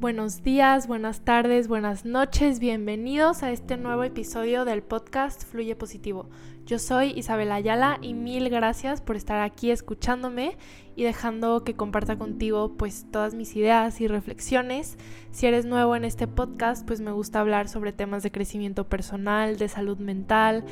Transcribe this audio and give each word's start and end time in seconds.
Buenos 0.00 0.44
días, 0.44 0.86
buenas 0.86 1.22
tardes, 1.22 1.66
buenas 1.66 2.04
noches, 2.04 2.60
bienvenidos 2.60 3.42
a 3.42 3.50
este 3.50 3.76
nuevo 3.76 4.04
episodio 4.04 4.64
del 4.64 4.80
podcast 4.80 5.42
Fluye 5.44 5.74
Positivo. 5.74 6.30
Yo 6.66 6.78
soy 6.78 7.10
Isabel 7.16 7.50
Ayala 7.50 7.98
y 8.00 8.14
mil 8.14 8.48
gracias 8.48 9.00
por 9.00 9.16
estar 9.16 9.40
aquí 9.40 9.72
escuchándome 9.72 10.56
y 10.94 11.02
dejando 11.02 11.64
que 11.64 11.74
comparta 11.74 12.16
contigo 12.16 12.76
pues 12.76 13.06
todas 13.10 13.34
mis 13.34 13.56
ideas 13.56 14.00
y 14.00 14.06
reflexiones. 14.06 14.96
Si 15.32 15.46
eres 15.48 15.64
nuevo 15.64 15.96
en 15.96 16.04
este 16.04 16.28
podcast, 16.28 16.86
pues 16.86 17.00
me 17.00 17.10
gusta 17.10 17.40
hablar 17.40 17.68
sobre 17.68 17.92
temas 17.92 18.22
de 18.22 18.30
crecimiento 18.30 18.88
personal, 18.88 19.58
de 19.58 19.68
salud 19.68 19.98
mental, 19.98 20.64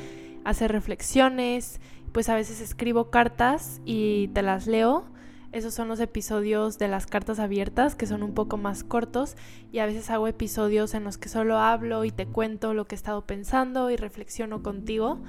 hacer 0.45 0.71
reflexiones, 0.71 1.81
pues 2.13 2.29
a 2.29 2.35
veces 2.35 2.61
escribo 2.61 3.09
cartas 3.09 3.81
y 3.83 4.29
te 4.29 4.41
las 4.41 4.67
leo 4.67 5.03
esos 5.57 5.73
son 5.73 5.87
los 5.87 5.99
episodios 5.99 6.77
de 6.77 6.87
las 6.87 7.07
cartas 7.07 7.39
abiertas, 7.39 7.95
que 7.95 8.05
son 8.05 8.23
un 8.23 8.33
poco 8.33 8.57
más 8.57 8.83
cortos, 8.83 9.35
y 9.71 9.79
a 9.79 9.85
veces 9.85 10.09
hago 10.09 10.27
episodios 10.27 10.93
en 10.93 11.03
los 11.03 11.17
que 11.17 11.29
solo 11.29 11.57
hablo 11.57 12.05
y 12.05 12.11
te 12.11 12.25
cuento 12.25 12.73
lo 12.73 12.85
que 12.85 12.95
he 12.95 12.97
estado 12.97 13.25
pensando 13.25 13.89
y 13.89 13.95
reflexiono 13.95 14.61
contigo. 14.61 15.19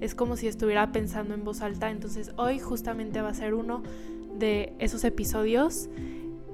Es 0.00 0.14
como 0.14 0.36
si 0.36 0.48
estuviera 0.48 0.92
pensando 0.92 1.34
en 1.34 1.44
voz 1.44 1.62
alta, 1.62 1.90
entonces 1.90 2.32
hoy 2.36 2.58
justamente 2.58 3.20
va 3.20 3.30
a 3.30 3.34
ser 3.34 3.54
uno 3.54 3.82
de 4.38 4.74
esos 4.78 5.04
episodios. 5.04 5.88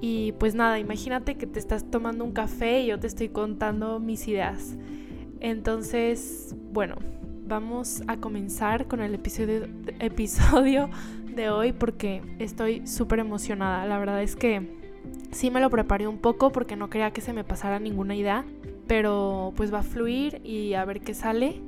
Y 0.01 0.33
pues 0.33 0.55
nada, 0.55 0.79
imagínate 0.79 1.37
que 1.37 1.47
te 1.47 1.59
estás 1.59 1.91
tomando 1.91 2.25
un 2.25 2.33
café 2.33 2.83
y 2.83 2.87
yo 2.89 3.01
te 3.01 3.07
estoy 3.07 3.29
contando 3.29 3.99
mis 3.99 4.29
ideas. 4.29 4.77
Entonces, 5.41 6.55
bueno, 6.73 6.97
vamos 7.47 8.03
a 8.07 8.17
comenzar 8.17 8.89
con 8.89 9.01
el 9.01 9.15
episodio, 9.15 9.69
episodio 10.01 10.91
de 11.35 11.51
hoy 11.51 11.73
porque 11.73 12.23
estoy 12.39 12.87
súper 12.87 13.19
emocionada. 13.19 13.87
La 13.87 13.99
verdad 13.99 14.23
es 14.23 14.37
que 14.37 14.69
sí 15.31 15.51
me 15.51 15.61
lo 15.61 15.71
preparé 15.71 16.07
un 16.07 16.19
poco 16.19 16.53
porque 16.53 16.77
no 16.77 16.91
quería 16.91 17.13
que 17.13 17.21
se 17.21 17.33
me 17.33 17.45
pasara 17.45 17.79
ninguna 17.79 18.15
idea, 18.15 18.45
pero 18.87 19.53
pues 19.57 19.73
va 19.73 19.81
a 19.81 19.83
fluir 19.83 20.41
y 20.45 20.75
a 20.75 20.85
ver 20.85 21.01
qué 21.01 21.15
sale. 21.15 21.61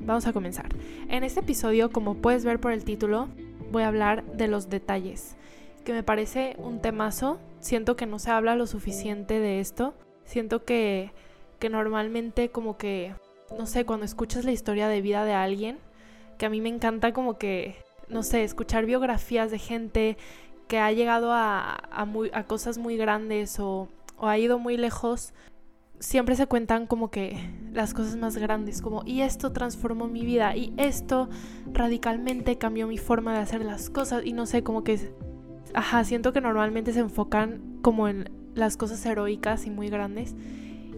Vamos 0.00 0.26
a 0.26 0.32
comenzar. 0.32 0.68
En 1.08 1.24
este 1.24 1.40
episodio, 1.40 1.90
como 1.90 2.16
puedes 2.16 2.44
ver 2.44 2.60
por 2.60 2.72
el 2.72 2.84
título, 2.84 3.28
voy 3.72 3.82
a 3.82 3.88
hablar 3.88 4.24
de 4.24 4.48
los 4.48 4.68
detalles, 4.68 5.36
que 5.84 5.92
me 5.92 6.02
parece 6.02 6.54
un 6.58 6.80
temazo. 6.80 7.40
Siento 7.60 7.96
que 7.96 8.06
no 8.06 8.18
se 8.18 8.30
habla 8.30 8.54
lo 8.54 8.66
suficiente 8.66 9.40
de 9.40 9.60
esto. 9.60 9.94
Siento 10.24 10.64
que, 10.64 11.10
que 11.58 11.70
normalmente 11.70 12.50
como 12.50 12.76
que, 12.76 13.14
no 13.58 13.66
sé, 13.66 13.84
cuando 13.84 14.04
escuchas 14.04 14.44
la 14.44 14.52
historia 14.52 14.86
de 14.88 15.00
vida 15.00 15.24
de 15.24 15.32
alguien, 15.32 15.78
que 16.38 16.46
a 16.46 16.50
mí 16.50 16.60
me 16.60 16.68
encanta 16.68 17.12
como 17.12 17.38
que 17.38 17.85
no 18.08 18.22
sé, 18.22 18.44
escuchar 18.44 18.86
biografías 18.86 19.50
de 19.50 19.58
gente 19.58 20.16
que 20.68 20.78
ha 20.78 20.92
llegado 20.92 21.32
a, 21.32 21.76
a, 21.90 22.44
cosas 22.44 22.78
muy 22.78 22.96
grandes 22.96 23.60
o, 23.60 23.88
o, 24.16 24.26
ha 24.26 24.38
ido 24.38 24.58
muy 24.58 24.76
lejos, 24.76 25.32
siempre 25.98 26.36
se 26.36 26.46
cuentan 26.46 26.86
como 26.86 27.10
que 27.10 27.50
las 27.72 27.94
cosas 27.94 28.16
más 28.16 28.36
grandes, 28.36 28.82
como 28.82 29.02
y 29.06 29.22
esto 29.22 29.52
transformó 29.52 30.08
mi 30.08 30.24
vida 30.24 30.56
y 30.56 30.74
esto 30.76 31.28
radicalmente 31.72 32.58
cambió 32.58 32.86
mi 32.86 32.98
forma 32.98 33.34
de 33.34 33.40
hacer 33.40 33.64
las 33.64 33.90
cosas 33.90 34.24
y 34.24 34.32
no 34.32 34.46
sé, 34.46 34.62
como 34.62 34.82
que, 34.82 35.12
ajá, 35.74 36.04
siento 36.04 36.32
que 36.32 36.40
normalmente 36.40 36.92
se 36.92 37.00
enfocan 37.00 37.78
como 37.82 38.08
en 38.08 38.30
las 38.54 38.76
cosas 38.76 39.04
heroicas 39.06 39.66
y 39.66 39.70
muy 39.70 39.88
grandes 39.88 40.34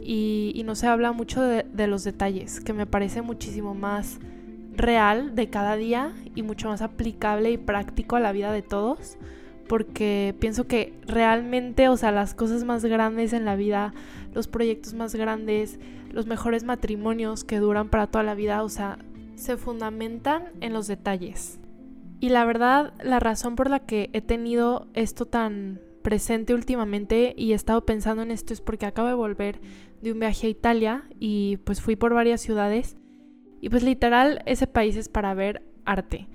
y, 0.02 0.52
y 0.54 0.62
no 0.62 0.74
se 0.74 0.86
habla 0.86 1.12
mucho 1.12 1.42
de, 1.42 1.64
de 1.64 1.86
los 1.86 2.04
detalles, 2.04 2.60
que 2.60 2.72
me 2.72 2.86
parece 2.86 3.20
muchísimo 3.20 3.74
más 3.74 4.18
real 4.78 5.34
de 5.34 5.50
cada 5.50 5.76
día 5.76 6.12
y 6.34 6.42
mucho 6.42 6.68
más 6.68 6.80
aplicable 6.80 7.50
y 7.50 7.58
práctico 7.58 8.16
a 8.16 8.20
la 8.20 8.32
vida 8.32 8.52
de 8.52 8.62
todos. 8.62 9.18
Porque 9.68 10.34
pienso 10.38 10.66
que 10.66 10.94
realmente, 11.06 11.90
o 11.90 11.96
sea, 11.98 12.10
las 12.10 12.32
cosas 12.32 12.64
más 12.64 12.84
grandes 12.86 13.34
en 13.34 13.44
la 13.44 13.54
vida, 13.54 13.92
los 14.32 14.48
proyectos 14.48 14.94
más 14.94 15.14
grandes, 15.14 15.78
los 16.10 16.26
mejores 16.26 16.64
matrimonios 16.64 17.44
que 17.44 17.58
duran 17.58 17.90
para 17.90 18.06
toda 18.06 18.24
la 18.24 18.34
vida, 18.34 18.62
o 18.62 18.70
sea, 18.70 18.98
se 19.34 19.58
fundamentan 19.58 20.44
en 20.62 20.72
los 20.72 20.86
detalles. 20.86 21.60
Y 22.20 22.30
la 22.30 22.46
verdad, 22.46 22.94
la 23.02 23.20
razón 23.20 23.56
por 23.56 23.68
la 23.68 23.80
que 23.80 24.08
he 24.14 24.22
tenido 24.22 24.88
esto 24.94 25.26
tan 25.26 25.80
presente 26.02 26.54
últimamente 26.54 27.34
y 27.36 27.52
he 27.52 27.54
estado 27.54 27.84
pensando 27.84 28.22
en 28.22 28.30
esto 28.30 28.54
es 28.54 28.60
porque 28.60 28.86
acabo 28.86 29.08
de 29.08 29.14
volver 29.14 29.60
de 30.00 30.12
un 30.12 30.20
viaje 30.20 30.46
a 30.46 30.50
Italia 30.50 31.04
y 31.20 31.58
pues 31.58 31.80
fui 31.80 31.96
por 31.96 32.14
varias 32.14 32.40
ciudades 32.40 32.96
y 33.60 33.70
pues 33.70 33.82
literal 33.82 34.42
ese 34.46 34.66
país 34.66 34.96
es 34.96 35.08
para 35.08 35.34
ver 35.34 35.62
arte. 35.84 36.28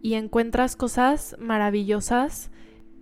Y 0.00 0.14
encuentras 0.14 0.76
cosas 0.76 1.36
maravillosas 1.38 2.50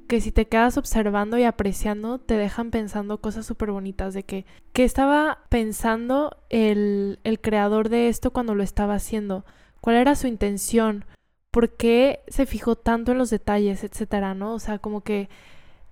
que 0.07 0.21
si 0.21 0.33
te 0.33 0.47
quedas 0.49 0.77
observando 0.77 1.39
y 1.39 1.45
apreciando 1.45 2.19
te 2.19 2.35
dejan 2.35 2.71
pensando 2.71 3.21
cosas 3.21 3.47
súper 3.47 3.71
bonitas 3.71 4.13
de 4.13 4.25
que, 4.25 4.45
¿qué 4.73 4.85
estaba 4.85 5.45
pensando 5.49 6.37
el, 6.51 7.21
el 7.23 7.41
creador 7.41 7.89
de 7.89 8.09
esto 8.09 8.33
cuando 8.33 8.55
lo 8.55 8.65
estaba 8.65 8.95
haciendo? 8.95 9.45
¿Cuál 9.81 9.97
era 9.97 10.17
su 10.17 10.27
intención? 10.27 11.05
¿Por 11.53 11.77
qué 11.77 12.21
se 12.29 12.45
fijó 12.45 12.77
tanto 12.77 13.13
en 13.13 13.19
los 13.19 13.31
detalles, 13.31 13.85
etcétera, 13.85 14.35
no? 14.35 14.55
O 14.55 14.59
sea, 14.59 14.79
como 14.79 15.03
que 15.03 15.29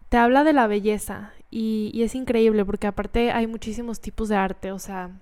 te 0.09 0.17
habla 0.17 0.43
de 0.43 0.53
la 0.53 0.67
belleza 0.67 1.33
y, 1.51 1.91
y 1.95 2.03
es 2.03 2.15
increíble 2.15 2.65
porque 2.65 2.89
aparte 2.89 3.31
hay 3.31 3.47
muchísimos 3.47 4.01
tipos 4.01 4.29
de 4.29 4.37
arte, 4.37 4.73
o 4.73 4.79
sea, 4.79 5.13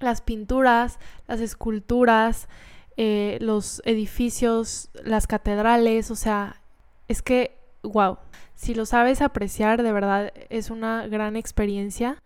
las 0.00 0.20
pinturas, 0.20 0.98
las 1.26 1.40
esculturas, 1.40 2.48
eh, 2.96 3.38
los 3.40 3.82
edificios, 3.84 4.90
las 5.04 5.26
catedrales, 5.26 6.10
o 6.10 6.16
sea, 6.16 6.60
es 7.08 7.22
que, 7.22 7.56
wow, 7.82 8.18
si 8.54 8.74
lo 8.74 8.86
sabes 8.86 9.22
apreciar, 9.22 9.82
de 9.82 9.92
verdad 9.92 10.32
es 10.50 10.70
una 10.70 11.06
gran 11.06 11.36
experiencia. 11.36 12.22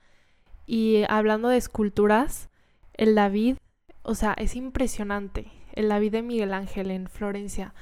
Y 0.66 1.02
hablando 1.08 1.48
de 1.48 1.58
esculturas, 1.58 2.48
el 2.94 3.14
David, 3.14 3.56
o 4.02 4.14
sea, 4.14 4.34
es 4.38 4.56
impresionante. 4.56 5.52
El 5.74 5.88
David 5.88 6.12
de 6.12 6.22
Miguel 6.22 6.54
Ángel 6.54 6.90
en 6.90 7.08
Florencia. 7.08 7.74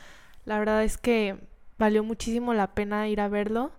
La 0.44 0.58
verdad 0.58 0.82
es 0.82 0.98
que 0.98 1.38
valió 1.78 2.02
muchísimo 2.02 2.54
la 2.54 2.74
pena 2.74 3.08
ir 3.08 3.20
a 3.20 3.28
verlo. 3.28 3.70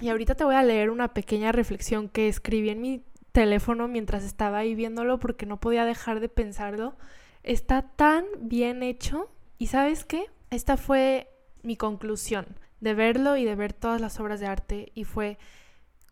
Y 0.00 0.08
ahorita 0.08 0.34
te 0.34 0.44
voy 0.44 0.54
a 0.54 0.62
leer 0.62 0.90
una 0.90 1.12
pequeña 1.14 1.52
reflexión 1.52 2.08
que 2.08 2.28
escribí 2.28 2.70
en 2.70 2.80
mi 2.80 3.02
teléfono 3.34 3.88
mientras 3.88 4.22
estaba 4.22 4.58
ahí 4.58 4.76
viéndolo 4.76 5.18
porque 5.18 5.44
no 5.44 5.58
podía 5.58 5.84
dejar 5.84 6.20
de 6.20 6.28
pensarlo. 6.28 6.94
Está 7.42 7.82
tan 7.82 8.24
bien 8.38 8.82
hecho 8.82 9.28
y 9.58 9.66
sabes 9.66 10.04
qué? 10.04 10.30
Esta 10.50 10.76
fue 10.76 11.28
mi 11.62 11.76
conclusión 11.76 12.46
de 12.80 12.94
verlo 12.94 13.36
y 13.36 13.44
de 13.44 13.56
ver 13.56 13.72
todas 13.72 14.00
las 14.00 14.20
obras 14.20 14.38
de 14.38 14.46
arte 14.46 14.92
y 14.94 15.02
fue 15.02 15.36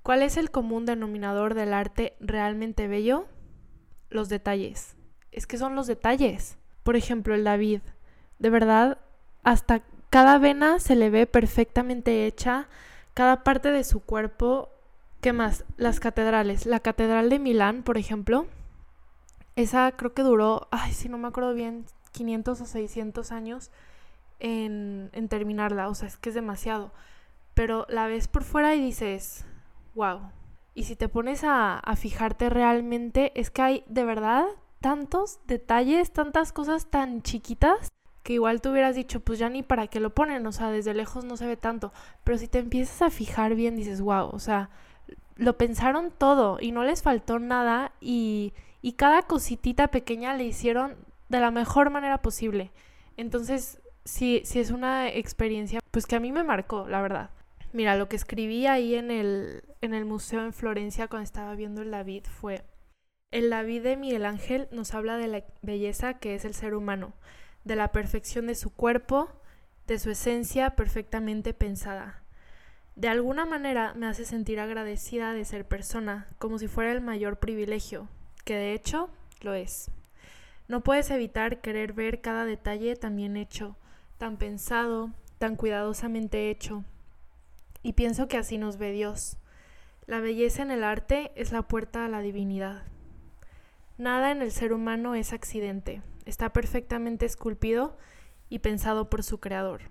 ¿cuál 0.03 0.23
es 0.23 0.37
el 0.37 0.51
común 0.51 0.85
denominador 0.85 1.55
del 1.55 1.75
arte 1.75 2.17
realmente 2.19 2.89
bello? 2.89 3.27
Los 4.11 4.29
detalles. 4.29 4.97
Es 5.31 5.47
que 5.47 5.59
son 5.59 5.77
los 5.77 5.87
detalles. 5.87 6.59
Por 6.83 6.97
ejemplo, 6.97 7.37
el 7.37 7.45
David. 7.45 7.83
De 8.41 8.51
verdad, 8.51 8.99
hasta 9.45 9.83
cada 10.11 10.39
vena 10.39 10.81
se 10.81 10.97
le 10.97 11.09
ve 11.09 11.29
perfectamente 11.29 12.27
hecha, 12.27 12.69
cada 13.15 13.45
parte 13.45 13.71
de 13.71 13.85
su 13.85 14.01
cuerpo 14.01 14.73
¿Qué 15.23 15.33
más? 15.33 15.65
Las 15.77 16.01
catedrales. 16.01 16.67
La 16.67 16.81
catedral 16.81 17.31
de 17.31 17.39
Milán, 17.39 17.85
por 17.85 17.97
ejemplo, 17.97 18.47
esa 19.55 19.93
creo 19.93 20.15
que 20.15 20.23
duró, 20.23 20.67
ay, 20.73 20.93
si 20.93 21.09
no 21.09 21.17
me 21.17 21.29
acuerdo 21.29 21.55
bien, 21.55 21.85
500 22.11 22.61
o 22.61 22.67
600 22.67 23.31
años 23.31 23.71
en, 24.41 25.11
en 25.13 25.29
terminarla. 25.29 25.89
O 25.89 25.95
sea, 25.95 26.09
es 26.09 26.17
que 26.17 26.31
es 26.31 26.35
demasiado. 26.35 26.91
Pero 27.55 27.87
la 27.89 28.09
ves 28.09 28.27
por 28.27 28.43
fuera 28.43 28.75
y 28.75 28.81
dices, 28.81 29.45
wow. 29.95 30.23
Y 30.75 30.85
si 30.85 30.97
te 30.97 31.09
pones 31.09 31.45
a, 31.45 31.79
a 31.79 31.95
fijarte 31.95 32.51
realmente, 32.51 33.31
es 33.41 33.53
que 33.53 33.63
hay 33.63 33.85
de 33.87 34.05
verdad 34.05 34.47
tantos 34.81 35.39
detalles, 35.47 36.13
tantas 36.13 36.53
cosas 36.53 36.87
tan 36.87 37.23
chiquitas 37.23 37.93
que 38.25 38.33
igual 38.33 38.61
tú 38.61 38.71
hubieras 38.71 38.97
dicho, 38.97 39.21
pues 39.21 39.39
ya 39.39 39.49
ni 39.49 39.63
para 39.63 39.87
qué 39.87 40.01
lo 40.01 40.15
ponen, 40.15 40.45
o 40.47 40.53
sea, 40.53 40.73
desde 40.73 40.95
lejos 40.95 41.25
no 41.25 41.37
se 41.37 41.47
ve 41.47 41.57
tanto, 41.57 41.93
pero 42.25 42.39
si 42.39 42.49
te 42.49 42.59
empiezas 42.59 43.03
a 43.03 43.11
fijar 43.11 43.55
bien 43.57 43.75
dices, 43.75 44.01
wow, 44.01 44.29
o 44.33 44.39
sea, 44.39 44.71
lo 45.43 45.59
pensaron 45.59 46.13
todo 46.17 46.59
y 46.61 46.73
no 46.73 46.85
les 46.85 47.03
faltó 47.03 47.39
nada 47.39 47.93
y, 48.01 48.55
y 48.81 48.93
cada 48.93 49.23
cositita 49.23 49.89
pequeña 49.89 50.35
le 50.35 50.45
hicieron 50.45 50.97
de 51.29 51.41
la 51.41 51.51
mejor 51.51 51.91
manera 51.91 52.23
posible. 52.23 52.73
Entonces, 53.17 53.81
sí, 54.05 54.43
sí 54.45 54.61
es 54.61 54.71
una 54.71 55.09
experiencia 55.09 55.81
pues 55.91 56.07
que 56.07 56.17
a 56.17 56.21
mí 56.21 56.33
me 56.33 56.45
marcó, 56.45 56.87
la 56.89 57.03
verdad. 57.03 57.31
Mira, 57.73 57.97
lo 57.97 58.09
que 58.09 58.17
escribí 58.17 58.67
ahí 58.67 58.95
en 58.95 59.11
el, 59.11 59.65
en 59.81 59.95
el 59.95 60.05
museo 60.05 60.45
en 60.45 60.53
Florencia 60.53 61.09
cuando 61.09 61.25
estaba 61.25 61.55
viendo 61.55 61.83
el 61.83 61.91
David 61.91 62.25
fue, 62.25 62.65
el 63.31 63.51
David 63.51 63.83
de 63.83 63.97
Miguel 63.97 64.27
Ángel 64.27 64.69
nos 64.73 64.95
habla 64.95 65.17
de 65.17 65.27
la 65.27 65.45
belleza 65.63 66.15
que 66.15 66.35
es 66.35 66.45
el 66.45 66.55
ser 66.55 66.75
humano, 66.75 67.15
de 67.65 67.77
la 67.77 67.91
perfección 67.91 68.47
de 68.47 68.55
su 68.55 68.71
cuerpo, 68.75 69.31
de 69.87 69.99
su 69.99 70.11
esencia 70.11 70.77
perfectamente 70.77 71.55
pensada. 71.55 72.22
De 72.95 73.09
alguna 73.09 73.47
manera 73.47 73.95
me 73.95 74.07
hace 74.07 74.25
sentir 74.25 74.61
agradecida 74.61 75.33
de 75.33 75.45
ser 75.45 75.67
persona, 75.67 76.29
como 76.39 76.59
si 76.59 76.69
fuera 76.69 76.93
el 76.93 77.01
mayor 77.01 77.39
privilegio, 77.39 78.09
que 78.45 78.55
de 78.55 78.75
hecho 78.75 79.09
lo 79.41 79.55
es. 79.55 79.91
No 80.69 80.83
puedes 80.83 81.11
evitar 81.11 81.61
querer 81.61 81.95
ver 81.95 82.21
cada 82.21 82.45
detalle 82.45 82.95
tan 82.97 83.17
bien 83.17 83.37
hecho, 83.37 83.77
tan 84.19 84.37
pensado, 84.37 85.11
tan 85.39 85.57
cuidadosamente 85.57 86.51
hecho. 86.51 86.85
Y 87.83 87.95
pienso 87.95 88.29
que 88.29 88.37
así 88.37 88.59
nos 88.59 88.77
ve 88.77 88.93
Dios. 88.93 89.39
La 90.07 90.21
belleza 90.21 90.63
en 90.63 90.71
el 90.71 90.85
arte 90.85 91.33
es 91.35 91.51
la 91.51 91.63
puerta 91.63 92.05
a 92.05 92.09
la 92.09 92.21
divinidad. 92.21 92.83
Nada 93.99 94.31
en 94.31 94.43
el 94.43 94.53
ser 94.53 94.73
humano 94.73 95.15
es 95.15 95.33
accidente, 95.33 96.03
está 96.27 96.53
perfectamente 96.53 97.25
esculpido 97.25 97.97
y 98.49 98.59
pensado 98.59 99.09
por 99.09 99.23
su 99.23 99.41
creador. 99.41 99.83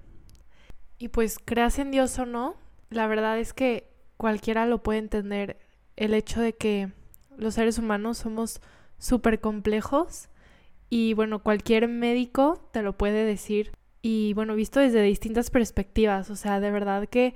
Y 0.98 1.08
pues 1.08 1.40
creas 1.44 1.80
en 1.80 1.92
Dios 1.92 2.18
o 2.20 2.26
no, 2.26 2.56
la 2.92 3.08
verdad 3.08 3.40
es 3.40 3.54
que 3.54 3.90
cualquiera 4.18 4.68
lo 4.68 4.84
puede 4.84 5.00
entender 5.00 5.58
el 5.96 6.14
hecho 6.14 6.42
de 6.42 6.54
que 6.54 6.92
los 7.38 7.56
seres 7.56 7.80
humanos 7.80 8.20
somos 8.20 8.62
súper 9.00 9.40
complejos 9.40 10.30
y 10.90 11.14
bueno, 11.14 11.42
cualquier 11.42 11.88
médico 11.88 12.70
te 12.72 12.84
lo 12.84 12.98
puede 12.98 13.26
decir. 13.26 13.72
Y 14.02 14.34
bueno, 14.34 14.56
visto 14.56 14.80
desde 14.80 15.02
distintas 15.02 15.50
perspectivas, 15.50 16.30
o 16.30 16.36
sea, 16.36 16.60
de 16.60 16.70
verdad 16.70 17.08
que, 17.08 17.34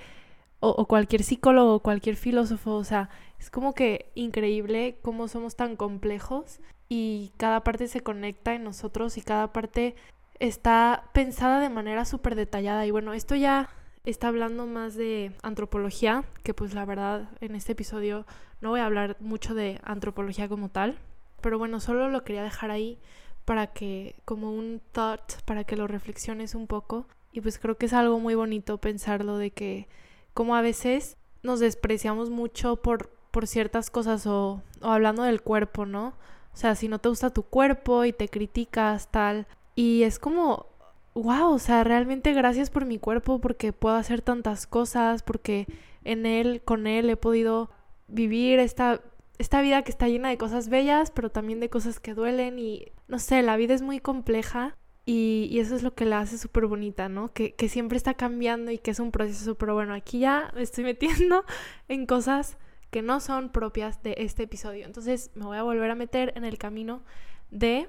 o, 0.59 0.85
cualquier 0.87 1.23
psicólogo, 1.23 1.79
cualquier 1.79 2.17
filósofo, 2.17 2.73
o 2.75 2.83
sea, 2.83 3.09
es 3.39 3.49
como 3.49 3.73
que 3.73 4.11
increíble 4.15 4.99
cómo 5.01 5.27
somos 5.27 5.55
tan 5.55 5.75
complejos 5.75 6.59
y 6.89 7.31
cada 7.37 7.63
parte 7.63 7.87
se 7.87 8.01
conecta 8.01 8.55
en 8.55 8.63
nosotros 8.63 9.17
y 9.17 9.21
cada 9.21 9.53
parte 9.53 9.95
está 10.39 11.09
pensada 11.13 11.59
de 11.61 11.69
manera 11.69 12.03
súper 12.03 12.35
detallada 12.35 12.85
y 12.85 12.91
bueno, 12.91 13.13
esto 13.13 13.35
ya 13.35 13.69
está 14.05 14.27
hablando 14.27 14.65
más 14.67 14.95
de 14.95 15.31
antropología, 15.41 16.23
que 16.43 16.53
pues 16.53 16.73
la 16.73 16.85
verdad 16.85 17.29
en 17.41 17.55
este 17.55 17.73
episodio 17.73 18.25
no 18.61 18.69
voy 18.69 18.79
a 18.79 18.85
hablar 18.85 19.17
mucho 19.19 19.53
de 19.53 19.79
antropología 19.83 20.47
como 20.47 20.69
tal, 20.69 20.97
pero 21.41 21.57
bueno, 21.57 21.79
solo 21.79 22.09
lo 22.09 22.23
quería 22.23 22.43
dejar 22.43 22.71
ahí 22.71 22.99
para 23.45 23.67
que, 23.67 24.15
como 24.25 24.51
un 24.51 24.81
thought, 24.91 25.41
para 25.45 25.63
que 25.63 25.75
lo 25.75 25.87
reflexiones 25.87 26.55
un 26.55 26.67
poco. 26.67 27.07
Y 27.31 27.41
pues 27.41 27.59
creo 27.59 27.77
que 27.77 27.85
es 27.85 27.93
algo 27.93 28.19
muy 28.19 28.33
bonito 28.33 28.79
pensarlo 28.79 29.37
de 29.37 29.51
que 29.51 29.87
como 30.33 30.55
a 30.55 30.61
veces 30.61 31.17
nos 31.43 31.59
despreciamos 31.59 32.29
mucho 32.29 32.77
por, 32.77 33.09
por 33.31 33.45
ciertas 33.45 33.91
cosas 33.91 34.25
o, 34.25 34.61
o 34.81 34.87
hablando 34.87 35.23
del 35.23 35.41
cuerpo, 35.41 35.85
¿no? 35.85 36.15
O 36.53 36.57
sea, 36.57 36.75
si 36.75 36.87
no 36.87 36.99
te 36.99 37.09
gusta 37.09 37.31
tu 37.31 37.43
cuerpo 37.43 38.05
y 38.05 38.13
te 38.13 38.29
criticas, 38.29 39.11
tal. 39.11 39.45
Y 39.75 40.03
es 40.03 40.19
como, 40.19 40.67
wow, 41.15 41.53
o 41.53 41.59
sea, 41.59 41.83
realmente 41.83 42.33
gracias 42.33 42.69
por 42.69 42.85
mi 42.85 42.99
cuerpo 42.99 43.39
porque 43.39 43.73
puedo 43.73 43.95
hacer 43.95 44.21
tantas 44.21 44.67
cosas, 44.67 45.23
porque 45.23 45.65
en 46.03 46.25
él, 46.25 46.61
con 46.63 46.85
él 46.87 47.09
he 47.09 47.15
podido 47.17 47.71
vivir 48.07 48.59
esta, 48.59 49.01
esta 49.39 49.61
vida 49.61 49.81
que 49.81 49.91
está 49.91 50.07
llena 50.07 50.29
de 50.29 50.37
cosas 50.37 50.69
bellas, 50.69 51.11
pero 51.11 51.31
también 51.31 51.59
de 51.59 51.69
cosas 51.69 51.99
que 51.99 52.13
duelen 52.13 52.59
y 52.59 52.91
no 53.07 53.17
sé, 53.17 53.41
la 53.41 53.55
vida 53.55 53.73
es 53.73 53.81
muy 53.81 53.99
compleja 53.99 54.77
y, 55.05 55.47
y 55.51 55.59
eso 55.59 55.75
es 55.75 55.83
lo 55.83 55.95
que 55.95 56.05
la 56.05 56.19
hace 56.19 56.37
súper 56.37 56.65
bonita, 56.65 57.07
¿no? 57.07 57.31
Que, 57.31 57.53
que 57.55 57.69
siempre 57.69 57.97
está 57.97 58.13
cambiando 58.13 58.71
y 58.71 58.77
que 58.77 58.91
es 58.91 58.99
un 58.99 59.11
proceso, 59.11 59.55
pero 59.55 59.73
bueno, 59.73 59.93
aquí 59.93 60.19
ya 60.19 60.51
me 60.53 60.63
estoy 60.63 60.83
metiendo 60.85 61.45
en 61.87 62.05
cosas 62.05 62.57
que 62.91 63.01
no 63.01 63.19
son 63.21 63.49
propias 63.49 64.03
de 64.03 64.15
este 64.17 64.43
episodio. 64.43 64.85
Entonces 64.85 65.31
me 65.35 65.45
voy 65.45 65.57
a 65.57 65.63
volver 65.63 65.89
a 65.91 65.95
meter 65.95 66.33
en 66.35 66.43
el 66.43 66.57
camino 66.57 67.03
de 67.51 67.87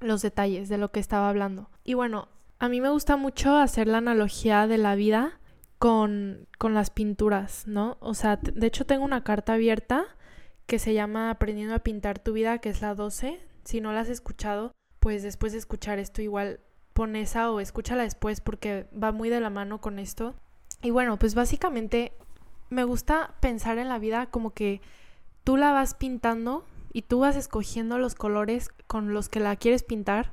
los 0.00 0.22
detalles 0.22 0.68
de 0.68 0.78
lo 0.78 0.90
que 0.92 1.00
estaba 1.00 1.28
hablando. 1.28 1.70
Y 1.82 1.94
bueno, 1.94 2.28
a 2.58 2.68
mí 2.68 2.80
me 2.80 2.90
gusta 2.90 3.16
mucho 3.16 3.56
hacer 3.56 3.86
la 3.86 3.98
analogía 3.98 4.66
de 4.66 4.78
la 4.78 4.94
vida 4.94 5.38
con, 5.78 6.48
con 6.58 6.74
las 6.74 6.90
pinturas, 6.90 7.66
¿no? 7.66 7.96
O 8.00 8.14
sea, 8.14 8.36
de 8.36 8.66
hecho 8.66 8.84
tengo 8.84 9.04
una 9.04 9.22
carta 9.22 9.54
abierta 9.54 10.04
que 10.66 10.78
se 10.78 10.92
llama 10.92 11.30
Aprendiendo 11.30 11.74
a 11.74 11.80
pintar 11.80 12.18
tu 12.18 12.32
vida, 12.32 12.58
que 12.58 12.68
es 12.68 12.82
la 12.82 12.94
12. 12.94 13.40
Si 13.64 13.80
no 13.80 13.92
la 13.92 14.00
has 14.00 14.08
escuchado, 14.08 14.72
pues 14.98 15.22
después 15.22 15.52
de 15.52 15.58
escuchar 15.58 15.98
esto 15.98 16.20
igual 16.20 16.60
pon 16.92 17.14
esa 17.14 17.50
o 17.52 17.60
escúchala 17.60 18.02
después 18.02 18.40
porque 18.40 18.88
va 18.92 19.12
muy 19.12 19.28
de 19.28 19.40
la 19.40 19.50
mano 19.50 19.80
con 19.80 19.98
esto. 20.00 20.34
Y 20.82 20.90
bueno, 20.90 21.16
pues 21.16 21.34
básicamente 21.34 22.12
me 22.70 22.84
gusta 22.84 23.36
pensar 23.40 23.78
en 23.78 23.88
la 23.88 23.98
vida 23.98 24.26
como 24.26 24.50
que 24.50 24.80
tú 25.44 25.56
la 25.56 25.72
vas 25.72 25.94
pintando 25.94 26.64
y 26.92 27.02
tú 27.02 27.20
vas 27.20 27.36
escogiendo 27.36 27.98
los 27.98 28.16
colores 28.16 28.70
con 28.88 29.14
los 29.14 29.28
que 29.28 29.40
la 29.40 29.54
quieres 29.56 29.84
pintar 29.84 30.32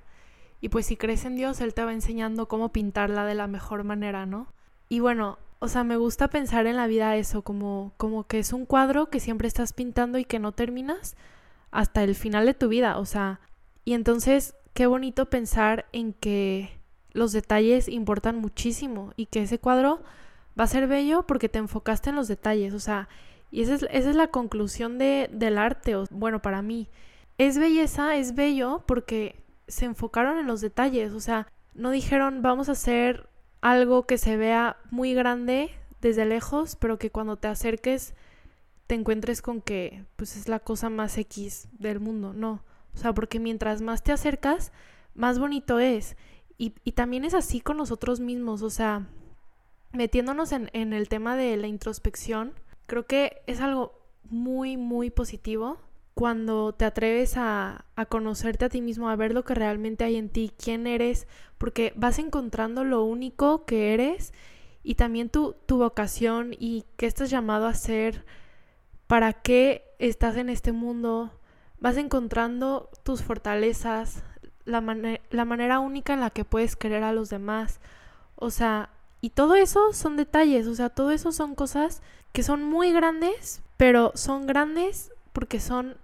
y 0.61 0.69
pues 0.69 0.85
si 0.85 0.97
crees 0.97 1.25
en 1.25 1.35
Dios, 1.35 1.61
Él 1.61 1.73
te 1.73 1.83
va 1.83 1.93
enseñando 1.93 2.47
cómo 2.47 2.69
pintarla 2.71 3.25
de 3.25 3.35
la 3.35 3.47
mejor 3.47 3.83
manera, 3.83 4.25
¿no? 4.25 4.47
Y 4.89 4.99
bueno, 4.99 5.37
o 5.59 5.67
sea, 5.67 5.83
me 5.83 5.97
gusta 5.97 6.27
pensar 6.27 6.67
en 6.67 6.75
la 6.75 6.87
vida 6.87 7.15
eso, 7.15 7.41
como, 7.41 7.93
como 7.97 8.25
que 8.27 8.39
es 8.39 8.53
un 8.53 8.65
cuadro 8.65 9.09
que 9.09 9.19
siempre 9.19 9.47
estás 9.47 9.73
pintando 9.73 10.17
y 10.17 10.25
que 10.25 10.39
no 10.39 10.51
terminas 10.51 11.15
hasta 11.71 12.03
el 12.03 12.15
final 12.15 12.45
de 12.45 12.53
tu 12.53 12.67
vida, 12.67 12.97
o 12.99 13.05
sea, 13.05 13.39
y 13.83 13.93
entonces 13.93 14.55
qué 14.73 14.87
bonito 14.87 15.29
pensar 15.29 15.85
en 15.91 16.13
que 16.13 16.69
los 17.13 17.31
detalles 17.31 17.87
importan 17.87 18.37
muchísimo 18.37 19.13
y 19.15 19.27
que 19.27 19.43
ese 19.43 19.59
cuadro 19.59 20.01
va 20.59 20.65
a 20.65 20.67
ser 20.67 20.87
bello 20.87 21.25
porque 21.25 21.49
te 21.49 21.59
enfocaste 21.59 22.09
en 22.09 22.15
los 22.15 22.27
detalles, 22.27 22.73
o 22.73 22.79
sea, 22.79 23.07
y 23.51 23.61
esa 23.61 23.75
es, 23.75 23.83
esa 23.89 24.09
es 24.09 24.15
la 24.15 24.27
conclusión 24.27 24.97
de, 24.97 25.29
del 25.31 25.57
arte, 25.57 25.95
o, 25.95 26.05
bueno, 26.11 26.41
para 26.41 26.61
mí. 26.61 26.89
Es 27.37 27.57
belleza, 27.57 28.15
es 28.17 28.35
bello 28.35 28.83
porque 28.85 29.44
se 29.67 29.85
enfocaron 29.85 30.37
en 30.37 30.47
los 30.47 30.61
detalles, 30.61 31.13
o 31.13 31.19
sea, 31.19 31.47
no 31.73 31.91
dijeron 31.91 32.41
vamos 32.41 32.69
a 32.69 32.73
hacer 32.73 33.29
algo 33.61 34.05
que 34.05 34.17
se 34.17 34.37
vea 34.37 34.77
muy 34.91 35.13
grande 35.13 35.71
desde 36.01 36.25
lejos, 36.25 36.75
pero 36.75 36.99
que 36.99 37.11
cuando 37.11 37.37
te 37.37 37.47
acerques 37.47 38.13
te 38.87 38.95
encuentres 38.95 39.41
con 39.41 39.61
que 39.61 40.05
pues 40.15 40.35
es 40.35 40.47
la 40.47 40.59
cosa 40.59 40.89
más 40.89 41.17
X 41.17 41.67
del 41.73 41.99
mundo, 41.99 42.33
no, 42.33 42.63
o 42.93 42.97
sea, 42.97 43.13
porque 43.13 43.39
mientras 43.39 43.81
más 43.81 44.03
te 44.03 44.11
acercas, 44.11 44.71
más 45.13 45.39
bonito 45.39 45.79
es. 45.79 46.15
Y, 46.57 46.73
y 46.83 46.93
también 46.93 47.25
es 47.25 47.33
así 47.33 47.59
con 47.59 47.77
nosotros 47.77 48.19
mismos, 48.19 48.61
o 48.61 48.69
sea, 48.69 49.07
metiéndonos 49.91 50.51
en, 50.51 50.69
en 50.73 50.93
el 50.93 51.09
tema 51.09 51.35
de 51.35 51.57
la 51.57 51.67
introspección, 51.67 52.53
creo 52.85 53.05
que 53.05 53.41
es 53.47 53.59
algo 53.59 53.99
muy, 54.29 54.77
muy 54.77 55.09
positivo 55.09 55.79
cuando 56.15 56.73
te 56.73 56.85
atreves 56.85 57.35
a, 57.35 57.85
a, 57.97 58.05
conocerte 58.05 58.65
a 58.65 58.69
ti 58.69 58.81
mismo, 58.81 59.09
a 59.09 59.17
ver 59.17 59.33
lo 59.33 59.43
que 59.43 59.53
realmente 59.53 60.05
hay 60.05 60.15
en 60.15 60.29
ti, 60.29 60.51
quién 60.57 60.87
eres, 60.87 61.27
porque 61.57 61.91
vas 61.97 62.19
encontrando 62.19 62.85
lo 62.85 63.03
único 63.03 63.65
que 63.65 63.93
eres 63.93 64.33
y 64.81 64.95
también 64.95 65.29
tu, 65.29 65.57
tu 65.65 65.77
vocación 65.77 66.55
y 66.57 66.85
qué 66.95 67.05
estás 67.05 67.29
llamado 67.29 67.67
a 67.67 67.73
ser, 67.73 68.25
para 69.07 69.33
qué 69.33 69.83
estás 69.99 70.37
en 70.37 70.47
este 70.47 70.71
mundo, 70.71 71.37
vas 71.79 71.97
encontrando 71.97 72.89
tus 73.03 73.21
fortalezas, 73.21 74.23
la, 74.63 74.81
la 75.29 75.45
manera 75.45 75.79
única 75.79 76.13
en 76.13 76.21
la 76.21 76.29
que 76.29 76.45
puedes 76.45 76.77
querer 76.77 77.03
a 77.03 77.11
los 77.11 77.29
demás, 77.29 77.81
o 78.35 78.51
sea, 78.51 78.89
y 79.19 79.31
todo 79.31 79.55
eso 79.55 79.91
son 79.91 80.15
detalles, 80.15 80.67
o 80.67 80.75
sea, 80.75 80.89
todo 80.89 81.11
eso 81.11 81.33
son 81.33 81.55
cosas 81.55 82.01
que 82.31 82.41
son 82.41 82.63
muy 82.63 82.93
grandes, 82.93 83.61
pero 83.75 84.13
son 84.15 84.47
grandes 84.47 85.11
porque 85.33 85.59
son 85.59 85.97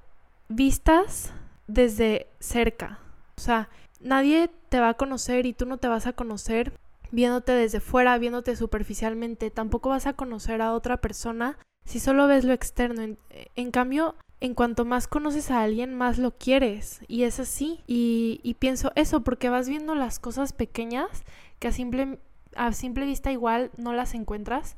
vistas 0.51 1.33
desde 1.67 2.27
cerca. 2.39 2.99
O 3.37 3.41
sea, 3.41 3.69
nadie 3.99 4.49
te 4.69 4.79
va 4.79 4.89
a 4.89 4.93
conocer 4.95 5.45
y 5.45 5.53
tú 5.53 5.65
no 5.65 5.77
te 5.77 5.87
vas 5.87 6.07
a 6.07 6.13
conocer 6.13 6.73
viéndote 7.11 7.51
desde 7.53 7.79
fuera, 7.79 8.17
viéndote 8.17 8.55
superficialmente. 8.55 9.51
Tampoco 9.51 9.89
vas 9.89 10.07
a 10.07 10.13
conocer 10.13 10.61
a 10.61 10.73
otra 10.73 10.97
persona 10.97 11.57
si 11.85 11.99
solo 11.99 12.27
ves 12.27 12.43
lo 12.43 12.53
externo. 12.53 13.17
En, 13.55 13.71
cambio, 13.71 14.15
en 14.39 14.53
cuanto 14.53 14.85
más 14.85 15.07
conoces 15.07 15.51
a 15.51 15.61
alguien, 15.61 15.93
más 15.93 16.17
lo 16.17 16.31
quieres. 16.31 17.01
Y 17.07 17.23
es 17.23 17.39
así. 17.39 17.81
Y, 17.87 18.39
y 18.43 18.55
pienso 18.55 18.91
eso, 18.95 19.21
porque 19.21 19.49
vas 19.49 19.67
viendo 19.67 19.95
las 19.95 20.19
cosas 20.19 20.53
pequeñas 20.53 21.23
que 21.59 21.67
a 21.67 21.71
simple, 21.71 22.19
a 22.55 22.73
simple 22.73 23.05
vista 23.05 23.31
igual 23.31 23.71
no 23.77 23.93
las 23.93 24.13
encuentras, 24.13 24.77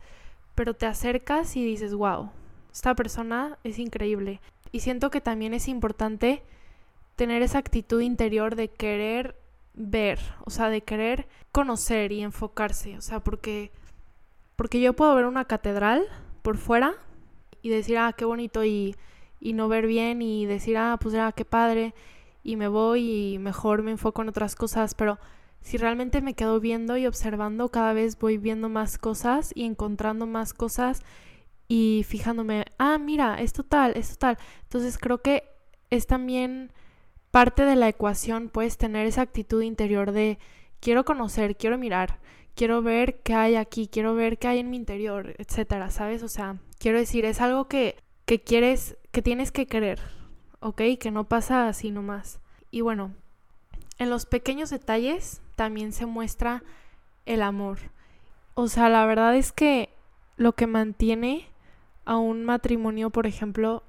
pero 0.55 0.73
te 0.73 0.85
acercas 0.85 1.55
y 1.55 1.63
dices, 1.63 1.93
wow, 1.93 2.31
esta 2.71 2.95
persona 2.95 3.57
es 3.63 3.79
increíble. 3.79 4.41
Y 4.73 4.81
siento 4.81 5.09
que 5.11 5.21
también 5.21 5.53
es 5.53 5.69
importante 5.69 6.43
tener 7.15 7.43
esa 7.43 7.59
actitud 7.59 8.01
interior 8.01 8.55
de 8.55 8.69
querer 8.69 9.37
ver, 9.75 10.19
o 10.43 10.49
sea, 10.49 10.69
de 10.69 10.81
querer 10.81 11.27
conocer 11.51 12.11
y 12.11 12.21
enfocarse, 12.21 12.97
o 12.97 13.01
sea, 13.01 13.21
porque 13.21 13.71
porque 14.55 14.81
yo 14.81 14.93
puedo 14.93 15.13
ver 15.15 15.25
una 15.25 15.45
catedral 15.45 16.03
por 16.41 16.57
fuera 16.57 16.95
y 17.61 17.69
decir, 17.69 17.97
ah, 17.97 18.13
qué 18.17 18.25
bonito 18.25 18.63
y, 18.65 18.95
y 19.39 19.53
no 19.53 19.67
ver 19.67 19.87
bien 19.87 20.21
y 20.21 20.45
decir, 20.47 20.77
ah, 20.77 20.97
pues 20.99 21.15
ah, 21.15 21.33
qué 21.35 21.45
padre 21.45 21.93
y 22.43 22.55
me 22.55 22.67
voy 22.67 23.33
y 23.33 23.39
mejor 23.39 23.83
me 23.83 23.91
enfoco 23.91 24.23
en 24.23 24.29
otras 24.29 24.55
cosas, 24.55 24.95
pero 24.95 25.19
si 25.61 25.77
realmente 25.77 26.21
me 26.21 26.33
quedo 26.33 26.59
viendo 26.59 26.97
y 26.97 27.05
observando, 27.05 27.69
cada 27.69 27.93
vez 27.93 28.17
voy 28.17 28.37
viendo 28.37 28.69
más 28.69 28.97
cosas 28.97 29.51
y 29.55 29.65
encontrando 29.65 30.25
más 30.25 30.53
cosas 30.53 31.03
y 31.75 32.03
fijándome, 32.03 32.65
ah, 32.77 32.99
mira, 32.99 33.41
esto 33.41 33.63
tal, 33.63 33.97
esto 33.97 34.15
tal. 34.17 34.37
Entonces 34.61 34.99
creo 34.99 35.23
que 35.23 35.49
es 35.89 36.05
también 36.05 36.71
parte 37.31 37.65
de 37.65 37.75
la 37.75 37.87
ecuación, 37.87 38.49
puedes 38.49 38.77
tener 38.77 39.07
esa 39.07 39.23
actitud 39.23 39.63
interior 39.63 40.11
de 40.11 40.37
quiero 40.79 41.03
conocer, 41.03 41.57
quiero 41.57 41.79
mirar, 41.79 42.19
quiero 42.53 42.83
ver 42.83 43.21
qué 43.23 43.33
hay 43.33 43.55
aquí, 43.55 43.87
quiero 43.87 44.13
ver 44.13 44.37
qué 44.37 44.49
hay 44.49 44.59
en 44.59 44.69
mi 44.69 44.77
interior, 44.77 45.33
etcétera, 45.39 45.89
¿sabes? 45.89 46.21
O 46.21 46.27
sea, 46.27 46.57
quiero 46.77 46.99
decir, 46.99 47.25
es 47.25 47.41
algo 47.41 47.67
que, 47.67 47.95
que 48.27 48.39
quieres, 48.39 48.95
que 49.11 49.23
tienes 49.23 49.51
que 49.51 49.65
querer, 49.65 49.99
¿ok? 50.59 50.79
Que 50.99 51.09
no 51.09 51.23
pasa 51.23 51.67
así 51.67 51.89
nomás. 51.89 52.39
Y 52.69 52.81
bueno, 52.81 53.15
en 53.97 54.11
los 54.11 54.27
pequeños 54.27 54.69
detalles 54.69 55.41
también 55.55 55.91
se 55.91 56.05
muestra 56.05 56.61
el 57.25 57.41
amor. 57.41 57.79
O 58.53 58.67
sea, 58.67 58.89
la 58.89 59.07
verdad 59.07 59.35
es 59.35 59.51
que 59.51 59.89
lo 60.37 60.53
que 60.53 60.67
mantiene 60.67 61.47
a 62.05 62.17
un 62.17 62.43
matrimonio, 62.43 63.09
por 63.09 63.27
ejemplo, 63.27 63.83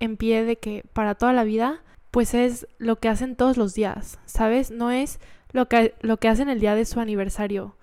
en 0.00 0.16
pie 0.16 0.44
de 0.44 0.56
que 0.56 0.84
para 0.92 1.14
toda 1.14 1.32
la 1.32 1.44
vida, 1.44 1.82
pues 2.10 2.34
es 2.34 2.66
lo 2.78 2.96
que 2.96 3.08
hacen 3.08 3.36
todos 3.36 3.56
los 3.56 3.74
días, 3.74 4.18
¿sabes? 4.26 4.70
No 4.70 4.90
es 4.90 5.18
lo 5.52 5.68
que, 5.68 5.94
lo 6.00 6.18
que 6.18 6.28
hacen 6.28 6.48
el 6.48 6.60
día 6.60 6.74
de 6.74 6.84
su 6.84 7.00
aniversario, 7.00 7.76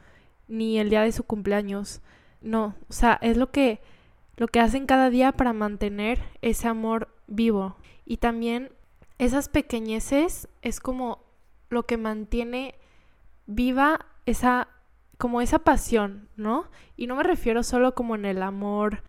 ni 0.47 0.79
el 0.79 0.89
día 0.89 1.01
de 1.01 1.11
su 1.11 1.23
cumpleaños. 1.23 2.01
No, 2.41 2.75
o 2.89 2.93
sea, 2.93 3.17
es 3.21 3.37
lo 3.37 3.51
que, 3.51 3.81
lo 4.37 4.47
que 4.47 4.59
hacen 4.59 4.85
cada 4.85 5.09
día 5.09 5.31
para 5.31 5.53
mantener 5.53 6.19
ese 6.41 6.67
amor 6.67 7.09
vivo. 7.27 7.77
Y 8.05 8.17
también 8.17 8.71
esas 9.17 9.49
pequeñeces 9.49 10.47
es 10.61 10.79
como 10.79 11.23
lo 11.69 11.83
que 11.85 11.97
mantiene 11.97 12.75
viva 13.45 14.05
esa 14.25 14.67
como 15.17 15.39
esa 15.39 15.59
pasión, 15.59 16.29
¿no? 16.35 16.65
Y 16.97 17.05
no 17.05 17.15
me 17.15 17.21
refiero 17.21 17.61
solo 17.61 17.93
como 17.93 18.15
en 18.15 18.25
el 18.25 18.41
amor, 18.41 19.03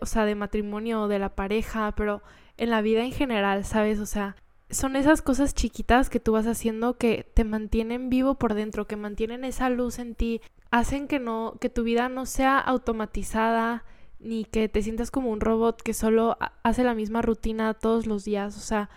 o 0.00 0.06
sea, 0.06 0.24
de 0.24 0.34
matrimonio 0.34 1.02
o 1.02 1.08
de 1.08 1.18
la 1.18 1.34
pareja, 1.34 1.92
pero 1.96 2.22
en 2.56 2.70
la 2.70 2.82
vida 2.82 3.04
en 3.04 3.12
general, 3.12 3.64
¿sabes? 3.64 3.98
O 4.00 4.06
sea, 4.06 4.36
son 4.70 4.96
esas 4.96 5.22
cosas 5.22 5.54
chiquitas 5.54 6.10
que 6.10 6.20
tú 6.20 6.32
vas 6.32 6.46
haciendo 6.46 6.98
que 6.98 7.30
te 7.34 7.44
mantienen 7.44 8.10
vivo 8.10 8.34
por 8.34 8.54
dentro, 8.54 8.86
que 8.86 8.96
mantienen 8.96 9.44
esa 9.44 9.70
luz 9.70 9.98
en 9.98 10.14
ti, 10.14 10.40
hacen 10.70 11.08
que 11.08 11.18
no 11.18 11.56
que 11.60 11.70
tu 11.70 11.82
vida 11.82 12.08
no 12.08 12.26
sea 12.26 12.58
automatizada 12.58 13.84
ni 14.20 14.44
que 14.44 14.68
te 14.68 14.82
sientas 14.82 15.10
como 15.10 15.30
un 15.30 15.40
robot 15.40 15.80
que 15.80 15.94
solo 15.94 16.36
hace 16.62 16.84
la 16.84 16.94
misma 16.94 17.22
rutina 17.22 17.74
todos 17.74 18.06
los 18.06 18.24
días, 18.24 18.56
o 18.56 18.60
sea, 18.60 18.90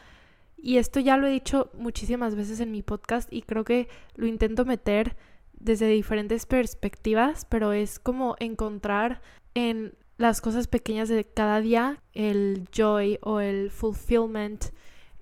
y 0.58 0.78
esto 0.78 1.00
ya 1.00 1.18
lo 1.18 1.28
he 1.28 1.32
dicho 1.32 1.72
muchísimas 1.74 2.36
veces 2.36 2.60
en 2.60 2.72
mi 2.72 2.84
podcast 2.84 3.32
y 3.34 3.42
creo 3.42 3.64
que 3.64 3.88
lo 4.16 4.28
intento 4.28 4.66
meter 4.66 5.16
desde 5.54 5.88
diferentes 5.88 6.46
perspectivas, 6.46 7.46
pero 7.46 7.74
es 7.74 8.00
como 8.00 8.36
encontrar 8.40 9.22
en 9.54 9.96
las 10.22 10.42
cosas 10.42 10.68
pequeñas 10.68 11.10
de 11.10 11.26
cada 11.26 11.60
día 11.62 12.02
el 12.14 12.68
joy 12.76 13.20
o 13.22 13.40
el 13.40 13.72
fulfillment, 13.72 14.66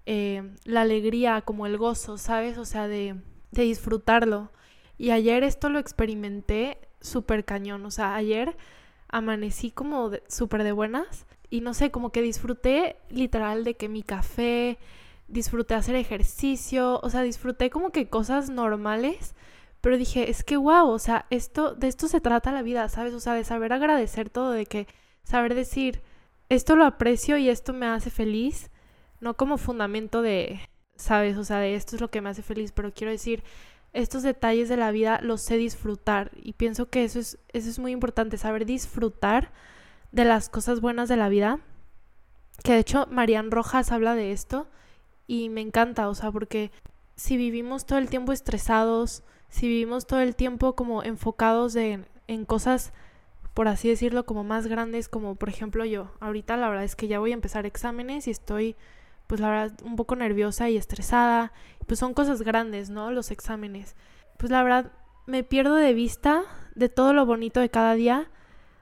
eh, 0.06 0.44
la 0.66 0.82
alegría, 0.82 1.42
como 1.42 1.66
el 1.66 1.78
gozo, 1.78 2.18
¿sabes? 2.18 2.58
O 2.58 2.66
sea, 2.66 2.88
de, 2.88 3.16
de 3.52 3.64
disfrutarlo. 3.64 4.52
Y 4.98 5.12
ayer 5.12 5.44
esto 5.44 5.70
lo 5.70 5.80
experimenté 5.80 6.78
súper 7.00 7.46
cañón, 7.46 7.86
o 7.86 7.92
sea, 7.92 8.16
ayer 8.16 8.58
amanecí 9.08 9.72
como 9.72 10.12
súper 10.28 10.64
de 10.64 10.74
buenas 10.74 11.26
y 11.50 11.62
no 11.62 11.74
sé, 11.74 11.92
como 11.92 12.12
que 12.12 12.22
disfruté 12.22 12.98
literal 13.10 13.64
de 13.64 13.76
que 13.76 13.90
mi 13.90 14.04
café, 14.04 14.78
disfruté 15.28 15.76
hacer 15.76 15.96
ejercicio, 15.96 17.00
o 17.02 17.10
sea, 17.10 17.22
disfruté 17.22 17.70
como 17.70 17.92
que 17.92 18.10
cosas 18.10 18.50
normales, 18.50 19.36
pero 19.82 19.98
dije, 19.98 20.30
es 20.30 20.44
que 20.44 20.58
wow, 20.58 20.90
o 20.90 21.00
sea, 21.00 21.26
esto, 21.30 21.74
de 21.74 21.88
esto 21.88 22.08
se 22.08 22.22
trata 22.22 22.52
la 22.52 22.62
vida, 22.62 22.90
¿sabes? 22.90 23.14
O 23.14 23.20
sea, 23.20 23.34
de 23.34 23.44
saber 23.44 23.74
agradecer 23.74 24.30
todo, 24.30 24.52
de 24.52 24.66
que 24.66 24.88
saber 25.24 25.56
decir, 25.56 26.02
esto 26.50 26.76
lo 26.76 26.86
aprecio 26.86 27.38
y 27.38 27.50
esto 27.50 27.74
me 27.74 27.86
hace 27.86 28.10
feliz, 28.10 28.72
no 29.22 29.36
como 29.36 29.58
fundamento 29.58 30.22
de, 30.22 30.60
¿sabes? 30.96 31.38
O 31.38 31.44
sea, 31.44 31.60
de 31.60 31.76
esto 31.76 31.96
es 31.96 32.02
lo 32.02 32.10
que 32.10 32.22
me 32.22 32.30
hace 32.30 32.42
feliz, 32.42 32.72
pero 32.72 32.94
quiero 32.94 33.12
decir, 33.12 33.44
estos 33.94 34.24
detalles 34.24 34.70
de 34.70 34.78
la 34.78 34.92
vida 34.92 35.20
los 35.22 35.42
sé 35.42 35.58
disfrutar 35.58 36.32
y 36.36 36.54
pienso 36.54 36.90
que 36.90 37.04
eso 37.04 37.20
es, 37.20 37.40
eso 37.54 37.70
es 37.70 37.80
muy 37.80 37.92
importante, 37.92 38.38
saber 38.38 38.66
disfrutar 38.66 39.52
de 40.12 40.26
las 40.26 40.50
cosas 40.50 40.82
buenas 40.82 41.10
de 41.10 41.18
la 41.18 41.30
vida, 41.30 41.60
que 42.64 42.74
de 42.74 42.80
hecho 42.80 43.08
Marian 43.10 43.52
Rojas 43.52 43.92
habla 43.92 44.16
de 44.16 44.32
esto, 44.32 44.68
y 45.28 45.50
me 45.50 45.62
encanta, 45.62 46.10
o 46.10 46.16
sea, 46.16 46.32
porque 46.32 46.72
si 47.16 47.38
vivimos 47.38 47.86
todo 47.86 48.00
el 48.00 48.10
tiempo 48.10 48.32
estresados, 48.32 49.24
si 49.50 49.68
vivimos 49.68 50.08
todo 50.08 50.22
el 50.22 50.36
tiempo 50.36 50.76
como 50.76 51.04
enfocados 51.04 51.76
en, 51.76 52.06
en 52.28 52.46
cosas, 52.46 52.94
por 53.54 53.68
así 53.68 53.90
decirlo, 53.90 54.26
como 54.26 54.44
más 54.44 54.68
grandes, 54.68 55.10
como 55.10 55.36
por 55.36 55.50
ejemplo 55.50 55.84
yo, 55.86 56.12
ahorita 56.20 56.56
la 56.58 56.70
verdad 56.70 56.86
es 56.86 56.96
que 56.96 57.08
ya 57.08 57.20
voy 57.20 57.32
a 57.32 57.34
empezar 57.34 57.66
exámenes 57.66 58.28
y 58.28 58.32
estoy, 58.32 58.76
pues 59.28 59.42
la 59.42 59.50
verdad, 59.50 59.78
un 59.84 59.96
poco 59.96 60.16
nerviosa 60.16 60.70
y 60.70 60.78
estresada, 60.78 61.52
pues 61.88 62.00
son 62.00 62.14
cosas 62.14 62.42
grandes, 62.42 62.90
¿no? 62.90 63.12
Los 63.12 63.32
exámenes. 63.32 63.96
Pues 64.38 64.52
la 64.52 64.64
verdad, 64.64 64.92
me 65.26 65.44
pierdo 65.44 65.76
de 65.76 65.94
vista 65.94 66.44
de 66.76 66.90
todo 66.90 67.14
lo 67.14 67.26
bonito 67.26 67.60
de 67.60 67.70
cada 67.70 67.96
día, 67.96 68.30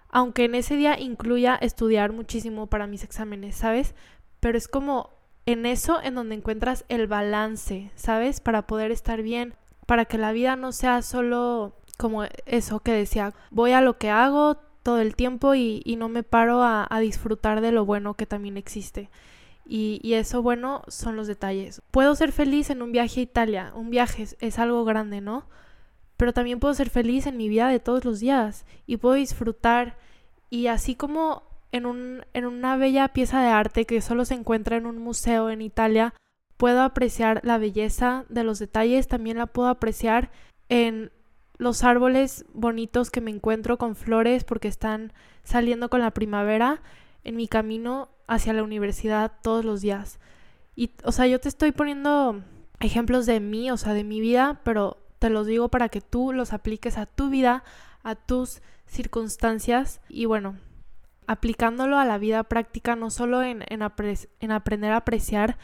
aunque 0.10 0.46
en 0.46 0.56
ese 0.56 0.76
día 0.76 1.00
incluya 1.00 1.56
estudiar 1.56 2.12
muchísimo 2.12 2.68
para 2.68 2.88
mis 2.88 3.04
exámenes, 3.04 3.56
¿sabes? 3.56 3.96
Pero 4.40 4.58
es 4.58 4.68
como 4.68 5.12
en 5.46 5.66
eso 5.66 6.02
en 6.02 6.16
donde 6.16 6.36
encuentras 6.36 6.86
el 6.90 7.08
balance, 7.08 7.92
¿sabes? 7.96 8.42
Para 8.42 8.68
poder 8.68 8.92
estar 8.92 9.22
bien, 9.22 9.56
para 9.88 10.06
que 10.06 10.20
la 10.20 10.32
vida 10.32 10.56
no 10.56 10.72
sea 10.72 11.02
solo 11.02 11.74
como 11.98 12.26
eso 12.46 12.82
que 12.82 12.92
decía, 12.92 13.34
voy 13.50 13.72
a 13.72 13.82
lo 13.82 13.98
que 13.98 14.12
hago 14.12 14.58
todo 14.84 15.00
el 15.00 15.16
tiempo 15.16 15.56
y, 15.56 15.82
no 15.98 16.10
me 16.10 16.22
paro 16.22 16.62
a, 16.62 16.88
disfrutar 17.02 17.62
de 17.62 17.72
lo 17.72 17.86
bueno 17.86 18.14
que 18.14 18.28
también 18.28 18.58
existe. 18.58 19.10
Y, 19.66 20.14
eso 20.14 20.44
bueno 20.44 20.84
son 20.88 21.16
los 21.16 21.26
detalles. 21.28 21.82
Puedo 21.90 22.16
ser 22.16 22.32
feliz 22.32 22.70
en 22.70 22.84
un 22.84 22.92
viaje 22.92 23.22
a 23.22 23.24
Italia, 23.24 23.72
un 23.76 23.90
viaje 23.90 24.24
es, 24.24 24.38
es 24.40 24.60
algo 24.60 24.86
grande, 24.86 25.22
¿no? 25.22 25.46
Pero 26.18 26.34
también 26.34 26.60
puedo 26.60 26.74
ser 26.74 26.90
feliz 26.90 27.26
en 27.26 27.38
mi 27.38 27.50
vida 27.50 27.70
de 27.70 27.80
todos 27.80 28.06
los 28.06 28.20
días 28.20 28.66
y 28.86 28.98
puedo 28.98 29.16
disfrutar 29.16 29.98
y 30.50 30.68
así 30.68 30.96
como 30.96 31.44
en, 31.72 31.86
un, 31.86 32.26
en 32.34 32.46
una 32.46 32.78
bella 32.78 33.08
pieza 33.10 33.42
de 33.42 33.50
arte 33.50 33.86
que 33.86 34.02
solo 34.02 34.26
se 34.26 34.34
encuentra 34.34 34.78
en 34.78 34.86
un 34.86 34.98
museo 34.98 35.50
en 35.50 35.62
Italia, 35.62 36.14
puedo 36.58 36.82
apreciar 36.82 37.42
la 37.44 37.58
belleza 37.58 38.26
de 38.30 38.44
los 38.44 38.60
detalles, 38.60 39.08
también 39.08 39.38
la 39.38 39.48
puedo 39.48 39.70
apreciar 39.70 40.32
en 40.70 41.12
los 41.58 41.84
árboles 41.84 42.46
bonitos 42.54 43.10
que 43.10 43.22
me 43.22 43.32
encuentro 43.32 43.78
con 43.78 43.96
flores 43.96 44.44
porque 44.44 44.68
están 44.68 45.14
saliendo 45.44 45.90
con 45.90 46.02
la 46.02 46.12
primavera 46.12 46.82
en 47.24 47.36
mi 47.36 47.48
camino 47.48 48.10
hacia 48.28 48.54
la 48.54 48.64
universidad 48.64 49.32
todos 49.42 49.66
los 49.66 49.82
días. 49.82 50.20
Y, 50.76 50.92
o 51.04 51.12
sea, 51.12 51.26
yo 51.28 51.40
te 51.40 51.50
estoy 51.50 51.72
poniendo 51.72 52.44
ejemplos 52.80 53.26
de 53.26 53.40
mí, 53.40 53.72
o 53.72 53.78
sea, 53.78 53.94
de 53.94 54.04
mi 54.04 54.20
vida, 54.22 54.62
pero 54.64 54.98
te 55.20 55.30
los 55.30 55.48
digo 55.48 55.70
para 55.70 55.90
que 55.90 56.02
tú 56.02 56.34
los 56.34 56.54
apliques 56.54 56.98
a 56.98 57.06
tu 57.06 57.30
vida, 57.30 57.64
a 58.04 58.16
tus 58.16 58.62
circunstancias. 58.86 60.02
Y 60.10 60.26
bueno, 60.26 60.58
aplicándolo 61.26 61.98
a 61.98 62.06
la 62.06 62.18
vida 62.18 62.44
práctica, 62.44 62.96
no 62.96 63.10
solo 63.10 63.42
en, 63.44 63.64
en, 63.68 63.82
aprender 64.52 64.92
a 64.92 64.98
apreciar 64.98 65.58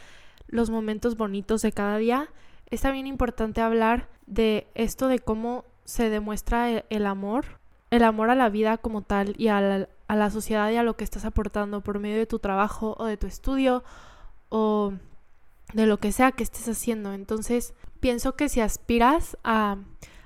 los 0.53 0.69
momentos 0.69 1.17
bonitos 1.17 1.63
de 1.63 1.71
cada 1.71 1.97
día, 1.97 2.29
es 2.69 2.81
también 2.81 3.07
importante 3.07 3.59
hablar 3.59 4.07
de 4.27 4.67
esto 4.75 5.07
de 5.07 5.19
cómo 5.19 5.65
se 5.83 6.09
demuestra 6.09 6.69
el, 6.69 6.85
el 6.89 7.05
amor, 7.07 7.59
el 7.89 8.03
amor 8.03 8.29
a 8.29 8.35
la 8.35 8.49
vida 8.49 8.77
como 8.77 9.01
tal 9.01 9.33
y 9.37 9.47
a 9.47 9.59
la, 9.61 9.89
a 10.07 10.15
la 10.15 10.29
sociedad 10.29 10.69
y 10.69 10.75
a 10.75 10.83
lo 10.83 10.95
que 10.95 11.03
estás 11.03 11.25
aportando 11.25 11.81
por 11.81 11.99
medio 11.99 12.17
de 12.17 12.27
tu 12.27 12.37
trabajo 12.37 12.95
o 12.99 13.05
de 13.05 13.17
tu 13.17 13.25
estudio 13.25 13.83
o 14.49 14.93
de 15.73 15.87
lo 15.87 15.97
que 15.97 16.11
sea 16.11 16.31
que 16.31 16.43
estés 16.43 16.69
haciendo. 16.69 17.13
Entonces, 17.13 17.73
pienso 17.99 18.35
que 18.35 18.47
si 18.47 18.61
aspiras 18.61 19.37
a 19.43 19.77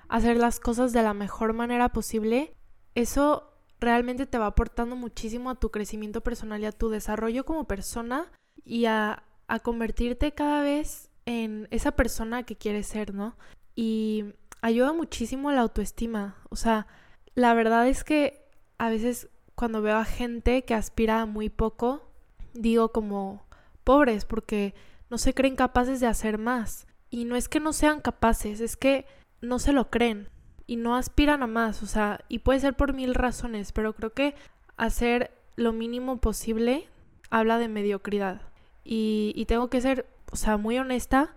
hacer 0.10 0.36
las 0.36 0.60
cosas 0.60 0.92
de 0.92 1.04
la 1.04 1.14
mejor 1.14 1.54
manera 1.54 1.90
posible, 1.90 2.54
eso 2.96 3.54
realmente 3.80 4.26
te 4.26 4.38
va 4.38 4.48
aportando 4.48 4.98
muchísimo 4.98 5.50
a 5.50 5.56
tu 5.56 5.72
crecimiento 5.72 6.20
personal 6.20 6.62
y 6.62 6.66
a 6.66 6.74
tu 6.74 6.90
desarrollo 6.90 7.46
como 7.46 7.64
persona 7.64 8.30
y 8.66 8.86
a, 8.86 9.24
a 9.48 9.60
convertirte 9.60 10.34
cada 10.34 10.62
vez 10.62 11.10
en 11.25 11.68
esa 11.72 11.92
persona 11.92 12.44
que 12.44 12.56
quieres 12.56 12.88
ser, 12.88 13.13
¿no? 13.13 13.36
Y 13.75 14.25
ayuda 14.62 14.94
muchísimo 14.94 15.50
a 15.50 15.54
la 15.54 15.62
autoestima. 15.62 16.38
O 16.50 16.56
sea, 16.56 16.88
la 17.36 17.54
verdad 17.54 17.88
es 17.88 18.04
que 18.04 18.46
a 18.77 18.89
veces 18.89 19.30
cuando 19.56 19.82
veo 19.82 19.98
a 19.98 20.06
gente 20.06 20.63
que 20.63 20.74
aspira 20.74 21.22
a 21.22 21.25
muy 21.25 21.50
poco, 21.50 22.12
digo 22.54 22.92
como 22.92 23.46
pobres 23.84 24.25
porque 24.25 24.74
no 25.10 25.18
se 25.18 25.34
creen 25.34 25.56
capaces 25.56 26.00
de 26.00 26.08
hacer 26.08 26.38
más. 26.38 26.88
Y 27.10 27.25
no 27.25 27.36
es 27.36 27.48
que 27.48 27.60
no 27.60 27.74
sean 27.74 28.01
capaces, 28.01 28.60
es 28.60 28.75
que 28.75 29.06
no 29.42 29.60
se 29.60 29.72
lo 29.74 29.89
creen 29.89 30.30
y 30.66 30.75
no 30.75 30.96
aspiran 30.96 31.42
a 31.42 31.48
más, 31.48 31.82
o 31.82 31.86
sea, 31.86 32.20
y 32.27 32.39
puede 32.39 32.60
ser 32.60 32.75
por 32.75 32.94
mil 32.94 33.16
razones, 33.16 33.72
pero 33.72 33.94
creo 33.94 34.13
que 34.13 34.36
hacer 34.75 35.32
lo 35.56 35.72
mínimo 35.72 36.18
posible 36.18 36.89
habla 37.30 37.58
de 37.58 37.70
mediocridad. 37.70 38.42
Y, 38.89 39.44
tengo 39.48 39.70
que 39.70 39.82
ser, 39.82 40.06
o 40.32 40.38
sea, 40.38 40.58
muy 40.58 40.77
honesta, 40.77 41.36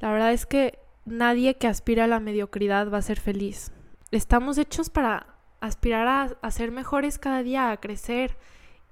la 0.00 0.10
verdad 0.10 0.32
es 0.32 0.46
que 0.46 0.78
nadie 1.04 1.56
que 1.56 1.66
aspira 1.66 2.04
a 2.04 2.06
la 2.06 2.20
mediocridad 2.20 2.90
va 2.90 2.98
a 2.98 3.02
ser 3.02 3.20
feliz. 3.20 3.70
Estamos 4.10 4.56
hechos 4.56 4.88
para 4.88 5.26
aspirar 5.60 6.08
a, 6.08 6.22
a 6.40 6.50
ser 6.50 6.70
mejores 6.70 7.18
cada 7.18 7.42
día, 7.42 7.70
a 7.70 7.76
crecer, 7.78 8.36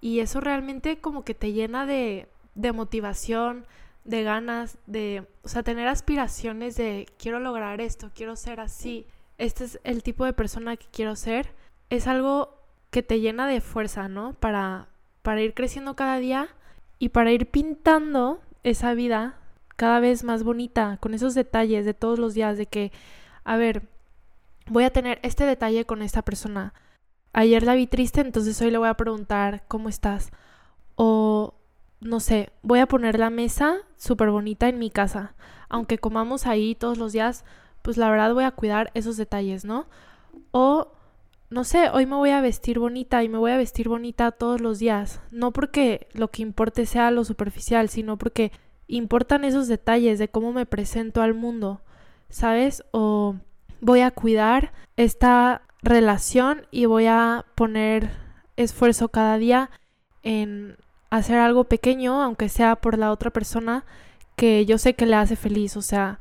y 0.01 0.21
eso 0.21 0.41
realmente 0.41 0.99
como 0.99 1.25
que 1.25 1.35
te 1.35 1.53
llena 1.53 1.87
de, 1.87 2.29
de 2.55 2.73
motivación, 2.73 3.67
de 4.05 4.23
ganas, 4.23 4.77
de, 4.87 5.27
o 5.43 5.49
sea, 5.49 5.63
tener 5.63 5.89
aspiraciones 5.89 6.77
de 6.77 7.07
quiero 7.19 7.41
lograr 7.41 7.81
esto, 7.81 8.11
quiero 8.15 8.37
ser 8.37 8.61
así 8.61 9.07
este 9.39 9.65
es 9.65 9.81
el 9.85 10.03
tipo 10.03 10.25
de 10.25 10.33
persona 10.33 10.77
que 10.77 10.87
quiero 10.93 11.17
ser, 11.17 11.53
es 11.91 12.07
algo 12.07 12.57
que 12.91 13.03
te 13.03 13.21
llena 13.21 13.47
de 13.47 13.61
fuerza, 13.61 14.09
¿no? 14.09 14.35
Para, 14.35 14.89
para 15.23 15.43
ir 15.43 15.55
creciendo 15.55 15.97
cada 15.97 16.19
día 16.19 16.49
y 17.05 17.11
para 17.11 17.33
ir 17.33 17.51
pintando 17.51 18.41
esa 18.63 18.95
vida 18.95 19.35
cada 19.77 20.01
vez 20.01 20.25
más 20.25 20.43
bonita, 20.43 20.97
con 21.03 21.13
esos 21.13 21.35
detalles 21.35 21.85
de 21.85 21.93
todos 21.93 22.19
los 22.19 22.33
días, 22.33 22.57
de 22.57 22.65
que, 22.65 22.93
a 23.45 23.59
ver, 23.59 23.91
voy 24.71 24.85
a 24.85 24.91
tener 24.91 25.21
este 25.23 25.45
detalle 25.45 25.85
con 25.85 26.01
esta 26.01 26.23
persona. 26.23 26.73
ayer 27.35 27.63
la 27.63 27.75
vi 27.75 27.87
triste, 27.87 28.23
entonces 28.23 28.59
hoy 28.63 28.71
le 28.71 28.79
voy 28.79 28.89
a 28.89 28.95
preguntar 28.95 29.65
cómo 29.69 29.91
estás. 29.91 30.31
O, 30.95 31.53
no 32.01 32.21
sé, 32.21 32.55
voy 32.63 32.79
a 32.79 32.87
poner 32.87 33.19
la 33.19 33.29
mesa 33.29 33.77
súper 33.99 34.31
bonita 34.31 34.71
en 34.71 34.79
mi 34.79 34.89
casa. 34.89 35.35
Aunque 35.69 35.99
comamos 35.99 36.47
ahí 36.47 36.75
todos 36.75 36.97
los 36.97 37.13
días, 37.13 37.45
pues 37.83 37.99
la 37.99 38.09
verdad 38.09 38.33
voy 38.33 38.45
a 38.45 38.53
cuidar 38.53 38.91
esos 38.95 39.19
detalles, 39.19 39.67
¿no? 39.67 39.89
O, 40.53 40.91
no 41.55 41.63
sé, 41.63 41.89
hoy 41.89 42.05
me 42.05 42.17
voy 42.17 42.31
a 42.31 42.41
vestir 42.41 42.81
bonita 42.81 43.23
y 43.23 43.29
me 43.29 43.39
voy 43.39 43.53
a 43.53 43.57
vestir 43.57 43.89
bonita 43.89 44.33
todos 44.33 44.61
los 44.61 44.81
días. 44.81 45.21
No 45.31 45.53
porque 45.53 46.09
lo 46.13 46.27
que 46.29 46.43
importe 46.43 46.85
sea 46.85 47.13
lo 47.13 47.25
superficial, 47.25 47.89
sino 47.89 48.19
porque 48.19 48.51
importan 48.89 49.45
esos 49.45 49.69
detalles 49.69 50.19
de 50.19 50.29
cómo 50.29 50.53
me 50.53 50.67
presento 50.67 51.23
al 51.23 51.33
mundo, 51.33 51.81
¿sabes? 52.29 52.83
O 52.91 53.37
voy 53.81 54.01
a 54.01 54.11
cuidar 54.11 54.73
esta 54.97 55.63
relación 55.81 56.67
y 56.73 56.87
voy 56.87 57.07
a 57.07 57.45
poner 57.55 58.11
esfuerzo 58.57 59.09
cada 59.11 59.39
día 59.39 59.71
en 60.25 60.77
hacer 61.11 61.39
algo 61.39 61.65
pequeño, 61.65 62.21
aunque 62.21 62.49
sea 62.49 62.75
por 62.75 62.99
la 62.99 63.13
otra 63.13 63.31
persona, 63.31 63.85
que 64.35 64.67
yo 64.67 64.77
sé 64.77 64.95
que 64.95 65.07
le 65.07 65.15
hace 65.15 65.37
feliz, 65.37 65.77
o 65.77 65.83
sea, 65.83 66.19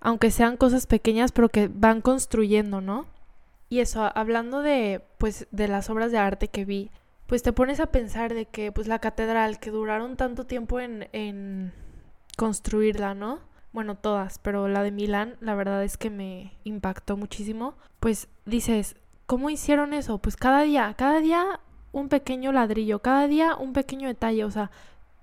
aunque 0.00 0.30
sean 0.30 0.56
cosas 0.56 0.86
pequeñas, 0.86 1.32
pero 1.32 1.48
que 1.48 1.66
van 1.66 2.00
construyendo, 2.00 2.80
¿no? 2.80 3.06
Y 3.68 3.80
eso, 3.80 4.10
hablando 4.14 4.62
de, 4.62 5.02
pues, 5.18 5.46
de 5.50 5.68
las 5.68 5.90
obras 5.90 6.10
de 6.12 6.18
arte 6.18 6.48
que 6.48 6.64
vi, 6.64 6.90
pues 7.26 7.42
te 7.42 7.52
pones 7.52 7.80
a 7.80 7.86
pensar 7.92 8.32
de 8.32 8.46
que, 8.46 8.72
pues, 8.72 8.86
la 8.88 8.98
catedral, 8.98 9.58
que 9.58 9.70
duraron 9.70 10.16
tanto 10.16 10.46
tiempo 10.46 10.80
en, 10.80 11.08
en 11.12 11.72
construirla, 12.36 13.14
¿no? 13.14 13.40
Bueno, 13.72 13.96
todas, 13.96 14.38
pero 14.38 14.68
la 14.68 14.82
de 14.82 14.90
Milán, 14.90 15.36
la 15.40 15.54
verdad 15.54 15.84
es 15.84 15.98
que 15.98 16.08
me 16.08 16.56
impactó 16.64 17.16
muchísimo. 17.16 17.76
Pues 18.00 18.28
dices, 18.46 18.96
¿cómo 19.26 19.50
hicieron 19.50 19.92
eso? 19.92 20.18
Pues 20.18 20.36
cada 20.36 20.62
día, 20.62 20.94
cada 20.96 21.20
día 21.20 21.60
un 21.92 22.08
pequeño 22.08 22.52
ladrillo, 22.52 23.00
cada 23.00 23.26
día 23.26 23.56
un 23.56 23.74
pequeño 23.74 24.08
detalle, 24.08 24.44
o 24.44 24.50
sea, 24.50 24.70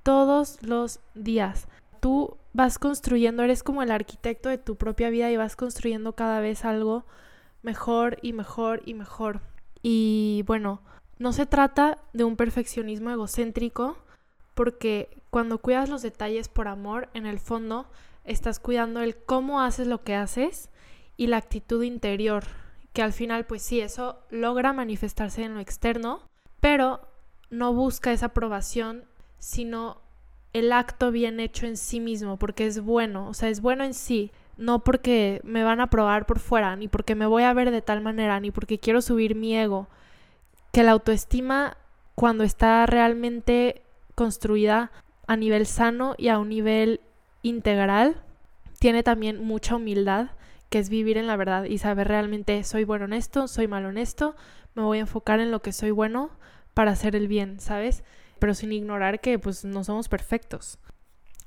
todos 0.03 0.61
los 0.61 0.99
días. 1.15 1.67
Tú 1.99 2.37
vas 2.53 2.77
construyendo, 2.77 3.43
eres 3.43 3.63
como 3.63 3.81
el 3.81 3.91
arquitecto 3.91 4.49
de 4.49 4.59
tu 4.59 4.75
propia 4.75 5.09
vida 5.09 5.31
y 5.31 5.37
vas 5.37 5.55
construyendo 5.55 6.13
cada 6.13 6.39
vez 6.39 6.63
algo 6.65 7.05
mejor 7.65 8.19
y 8.21 8.31
mejor 8.31 8.81
y 8.85 8.93
mejor. 8.93 9.41
Y 9.81 10.43
bueno, 10.47 10.81
no 11.17 11.33
se 11.33 11.45
trata 11.45 11.97
de 12.13 12.23
un 12.23 12.37
perfeccionismo 12.37 13.09
egocéntrico, 13.09 13.97
porque 14.53 15.09
cuando 15.31 15.57
cuidas 15.57 15.89
los 15.89 16.01
detalles 16.01 16.47
por 16.47 16.67
amor, 16.67 17.09
en 17.13 17.25
el 17.25 17.39
fondo 17.39 17.87
estás 18.23 18.59
cuidando 18.59 19.01
el 19.01 19.17
cómo 19.17 19.61
haces 19.61 19.87
lo 19.87 20.03
que 20.03 20.15
haces 20.15 20.69
y 21.17 21.27
la 21.27 21.37
actitud 21.37 21.83
interior, 21.83 22.43
que 22.93 23.01
al 23.01 23.13
final 23.13 23.45
pues 23.45 23.63
sí, 23.63 23.81
eso 23.81 24.19
logra 24.29 24.71
manifestarse 24.71 25.43
en 25.43 25.55
lo 25.55 25.59
externo, 25.59 26.21
pero 26.59 27.01
no 27.49 27.73
busca 27.73 28.13
esa 28.13 28.27
aprobación, 28.27 29.05
sino 29.39 30.01
el 30.53 30.71
acto 30.71 31.11
bien 31.11 31.39
hecho 31.39 31.65
en 31.65 31.77
sí 31.77 31.99
mismo, 31.99 32.37
porque 32.37 32.65
es 32.65 32.79
bueno, 32.79 33.27
o 33.27 33.33
sea, 33.33 33.49
es 33.49 33.59
bueno 33.59 33.83
en 33.83 33.93
sí, 33.93 34.31
no 34.57 34.83
porque 34.83 35.41
me 35.43 35.63
van 35.63 35.81
a 35.81 35.89
probar 35.89 36.25
por 36.25 36.39
fuera, 36.39 36.75
ni 36.75 36.87
porque 36.87 37.15
me 37.15 37.25
voy 37.25 37.43
a 37.43 37.53
ver 37.53 37.71
de 37.71 37.81
tal 37.81 38.01
manera, 38.01 38.39
ni 38.39 38.51
porque 38.51 38.79
quiero 38.79 39.01
subir 39.01 39.35
mi 39.35 39.55
ego, 39.55 39.87
que 40.71 40.83
la 40.83 40.91
autoestima 40.91 41.77
cuando 42.15 42.43
está 42.43 42.85
realmente 42.85 43.81
construida 44.15 44.91
a 45.27 45.35
nivel 45.35 45.65
sano 45.65 46.15
y 46.17 46.29
a 46.29 46.39
un 46.39 46.49
nivel 46.49 47.01
integral, 47.41 48.21
tiene 48.79 49.03
también 49.03 49.43
mucha 49.43 49.75
humildad, 49.75 50.31
que 50.69 50.79
es 50.79 50.89
vivir 50.89 51.17
en 51.17 51.27
la 51.27 51.35
verdad 51.35 51.65
y 51.65 51.77
saber 51.77 52.07
realmente 52.07 52.63
soy 52.63 52.83
bueno 52.83 53.05
en 53.05 53.13
esto, 53.13 53.47
soy 53.47 53.67
malo 53.67 53.89
en 53.89 53.97
esto, 53.97 54.35
me 54.73 54.83
voy 54.83 54.97
a 54.97 55.01
enfocar 55.01 55.39
en 55.39 55.51
lo 55.51 55.61
que 55.61 55.71
soy 55.71 55.91
bueno 55.91 56.31
para 56.73 56.91
hacer 56.91 57.15
el 57.15 57.27
bien, 57.27 57.59
¿sabes? 57.59 58.03
Pero 58.39 58.53
sin 58.53 58.71
ignorar 58.71 59.21
que 59.21 59.39
pues 59.39 59.63
no 59.65 59.83
somos 59.83 60.09
perfectos. 60.09 60.79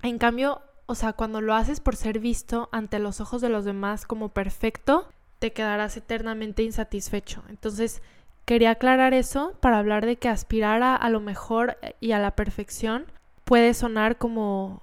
En 0.03 0.19
cambio, 0.19 0.63
o 0.91 0.95
sea, 0.95 1.13
cuando 1.13 1.43
lo 1.43 1.55
haces 1.55 1.81
por 1.81 1.97
ser 1.97 2.19
visto 2.19 2.71
ante 2.73 2.99
los 2.99 3.21
ojos 3.21 3.43
de 3.43 3.51
los 3.51 3.67
demás 3.67 4.07
como 4.07 4.31
perfecto, 4.31 5.07
te 5.39 5.53
quedarás 5.53 5.99
eternamente 5.99 6.63
insatisfecho. 6.63 7.45
Entonces, 7.51 8.01
quería 8.47 8.71
aclarar 8.71 9.13
eso 9.13 9.53
para 9.61 9.79
hablar 9.79 10.07
de 10.07 10.17
que 10.17 10.31
aspirar 10.31 10.83
a, 10.83 11.09
lo 11.11 11.21
mejor 11.21 11.77
y 12.01 12.13
a 12.13 12.19
la 12.19 12.35
perfección 12.35 13.05
puede 13.45 13.75
sonar 13.75 14.17
como 14.17 14.81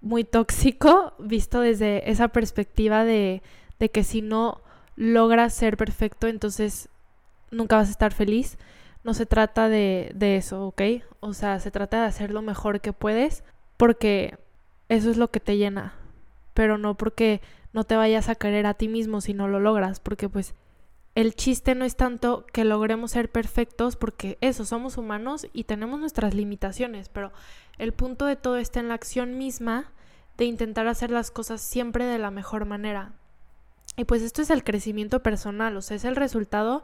muy 0.00 0.24
tóxico 0.24 1.14
visto 1.20 1.60
desde 1.60 2.10
esa 2.10 2.28
perspectiva 2.28 3.04
de, 3.04 3.40
de 3.78 3.90
que 3.90 4.02
si 4.02 4.22
no 4.22 4.60
logras 4.96 5.54
ser 5.54 5.76
perfecto, 5.76 6.26
entonces 6.26 6.88
nunca 7.52 7.76
vas 7.76 7.88
a 7.88 7.92
estar 7.92 8.12
feliz 8.12 8.58
no 9.04 9.14
se 9.14 9.26
trata 9.26 9.68
de, 9.68 10.10
de 10.14 10.36
eso, 10.36 10.66
¿ok? 10.66 10.82
O 11.20 11.34
sea, 11.34 11.60
se 11.60 11.70
trata 11.70 12.00
de 12.00 12.06
hacer 12.06 12.32
lo 12.32 12.42
mejor 12.42 12.80
que 12.80 12.92
puedes 12.92 13.44
porque 13.76 14.38
eso 14.88 15.10
es 15.10 15.16
lo 15.16 15.30
que 15.30 15.40
te 15.40 15.56
llena, 15.56 15.94
pero 16.52 16.78
no 16.78 16.96
porque 16.96 17.40
no 17.72 17.84
te 17.84 17.96
vayas 17.96 18.28
a 18.28 18.34
querer 18.34 18.66
a 18.66 18.74
ti 18.74 18.88
mismo 18.88 19.20
si 19.20 19.34
no 19.34 19.48
lo 19.48 19.60
logras, 19.60 20.00
porque 20.00 20.28
pues 20.28 20.54
el 21.14 21.34
chiste 21.34 21.74
no 21.74 21.84
es 21.84 21.96
tanto 21.96 22.44
que 22.52 22.64
logremos 22.64 23.12
ser 23.12 23.30
perfectos, 23.30 23.96
porque 23.96 24.36
eso, 24.40 24.64
somos 24.64 24.98
humanos 24.98 25.46
y 25.52 25.64
tenemos 25.64 26.00
nuestras 26.00 26.34
limitaciones, 26.34 27.08
pero 27.08 27.32
el 27.78 27.92
punto 27.92 28.26
de 28.26 28.36
todo 28.36 28.56
está 28.56 28.80
en 28.80 28.88
la 28.88 28.94
acción 28.94 29.38
misma 29.38 29.92
de 30.36 30.46
intentar 30.46 30.88
hacer 30.88 31.10
las 31.10 31.30
cosas 31.30 31.60
siempre 31.60 32.04
de 32.04 32.18
la 32.18 32.30
mejor 32.30 32.64
manera. 32.64 33.12
Y 33.96 34.04
pues 34.04 34.22
esto 34.22 34.42
es 34.42 34.50
el 34.50 34.64
crecimiento 34.64 35.22
personal, 35.22 35.76
o 35.76 35.82
sea, 35.82 35.96
es 35.96 36.04
el 36.04 36.16
resultado 36.16 36.82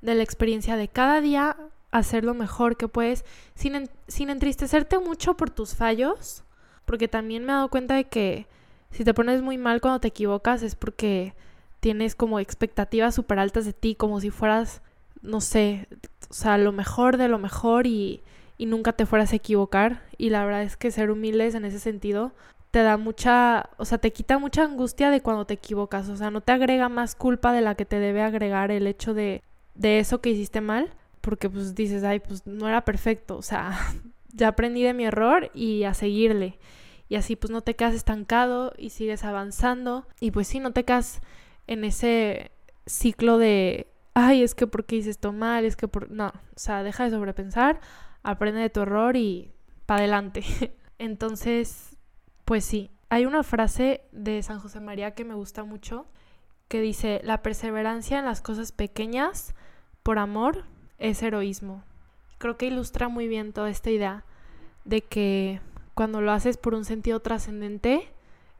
de 0.00 0.14
la 0.16 0.24
experiencia 0.24 0.76
de 0.76 0.88
cada 0.88 1.20
día 1.20 1.56
hacer 1.90 2.24
lo 2.24 2.34
mejor 2.34 2.76
que 2.76 2.88
puedes 2.88 3.24
sin, 3.54 3.88
sin 4.08 4.30
entristecerte 4.30 4.98
mucho 4.98 5.36
por 5.36 5.50
tus 5.50 5.74
fallos, 5.74 6.42
porque 6.88 7.06
también 7.06 7.44
me 7.44 7.52
he 7.52 7.54
dado 7.54 7.68
cuenta 7.68 7.94
de 7.94 8.04
que 8.04 8.46
si 8.90 9.04
te 9.04 9.14
pones 9.14 9.42
muy 9.42 9.58
mal 9.58 9.80
cuando 9.80 10.00
te 10.00 10.08
equivocas 10.08 10.64
es 10.64 10.74
porque 10.74 11.34
tienes 11.78 12.16
como 12.16 12.40
expectativas 12.40 13.14
súper 13.14 13.38
altas 13.38 13.64
de 13.64 13.72
ti, 13.72 13.94
como 13.94 14.20
si 14.20 14.30
fueras, 14.30 14.82
no 15.22 15.40
sé, 15.40 15.86
o 16.28 16.34
sea, 16.34 16.58
lo 16.58 16.72
mejor 16.72 17.16
de 17.16 17.28
lo 17.28 17.38
mejor 17.38 17.86
y, 17.86 18.22
y 18.56 18.66
nunca 18.66 18.92
te 18.92 19.06
fueras 19.06 19.32
a 19.32 19.36
equivocar. 19.36 20.02
Y 20.16 20.30
la 20.30 20.44
verdad 20.44 20.64
es 20.64 20.76
que 20.76 20.90
ser 20.90 21.12
humildes 21.12 21.54
en 21.54 21.64
ese 21.64 21.78
sentido 21.78 22.32
te 22.72 22.82
da 22.82 22.96
mucha, 22.96 23.70
o 23.76 23.84
sea, 23.84 23.98
te 23.98 24.12
quita 24.12 24.38
mucha 24.38 24.64
angustia 24.64 25.10
de 25.10 25.20
cuando 25.20 25.44
te 25.46 25.54
equivocas, 25.54 26.08
o 26.08 26.16
sea, 26.16 26.30
no 26.30 26.40
te 26.40 26.52
agrega 26.52 26.88
más 26.88 27.14
culpa 27.14 27.52
de 27.52 27.60
la 27.60 27.76
que 27.76 27.84
te 27.84 28.00
debe 28.00 28.22
agregar 28.22 28.72
el 28.72 28.86
hecho 28.86 29.14
de 29.14 29.42
de 29.78 30.00
eso 30.00 30.20
que 30.20 30.30
hiciste 30.30 30.60
mal, 30.60 30.90
porque 31.20 31.48
pues 31.48 31.74
dices, 31.74 32.04
ay, 32.04 32.20
pues 32.20 32.46
no 32.46 32.68
era 32.68 32.84
perfecto, 32.84 33.36
o 33.36 33.42
sea, 33.42 33.78
ya 34.34 34.48
aprendí 34.48 34.82
de 34.82 34.92
mi 34.92 35.04
error 35.04 35.50
y 35.54 35.84
a 35.84 35.94
seguirle. 35.94 36.58
Y 37.08 37.16
así 37.16 37.36
pues 37.36 37.50
no 37.50 37.62
te 37.62 37.74
quedas 37.76 37.94
estancado 37.94 38.72
y 38.76 38.90
sigues 38.90 39.24
avanzando. 39.24 40.06
Y 40.20 40.30
pues 40.30 40.48
sí, 40.48 40.60
no 40.60 40.72
te 40.72 40.84
quedas 40.84 41.20
en 41.66 41.84
ese 41.84 42.50
ciclo 42.86 43.38
de, 43.38 43.92
ay, 44.14 44.42
es 44.42 44.54
que 44.54 44.66
porque 44.66 44.96
hice 44.96 45.10
esto 45.10 45.32
mal, 45.32 45.64
es 45.64 45.76
que 45.76 45.88
por... 45.88 46.10
No, 46.10 46.28
o 46.28 46.58
sea, 46.58 46.82
deja 46.82 47.04
de 47.04 47.10
sobrepensar, 47.10 47.80
aprende 48.22 48.60
de 48.60 48.70
tu 48.70 48.80
error 48.80 49.16
y 49.16 49.52
para 49.86 50.00
adelante. 50.00 50.42
Entonces, 50.98 51.96
pues 52.44 52.64
sí, 52.64 52.90
hay 53.08 53.26
una 53.26 53.42
frase 53.42 54.02
de 54.12 54.42
San 54.42 54.58
José 54.58 54.80
María 54.80 55.14
que 55.14 55.24
me 55.24 55.34
gusta 55.34 55.64
mucho, 55.64 56.06
que 56.68 56.80
dice, 56.80 57.20
la 57.24 57.42
perseverancia 57.42 58.18
en 58.18 58.26
las 58.26 58.42
cosas 58.42 58.72
pequeñas 58.72 59.54
por 60.02 60.18
amor 60.18 60.64
es 60.98 61.22
heroísmo. 61.22 61.84
Creo 62.38 62.56
que 62.56 62.66
ilustra 62.66 63.08
muy 63.08 63.28
bien 63.28 63.52
toda 63.52 63.70
esta 63.70 63.90
idea 63.90 64.24
de 64.84 65.02
que 65.02 65.60
cuando 65.98 66.20
lo 66.20 66.30
haces 66.30 66.58
por 66.58 66.74
un 66.74 66.84
sentido 66.84 67.18
trascendente 67.18 68.08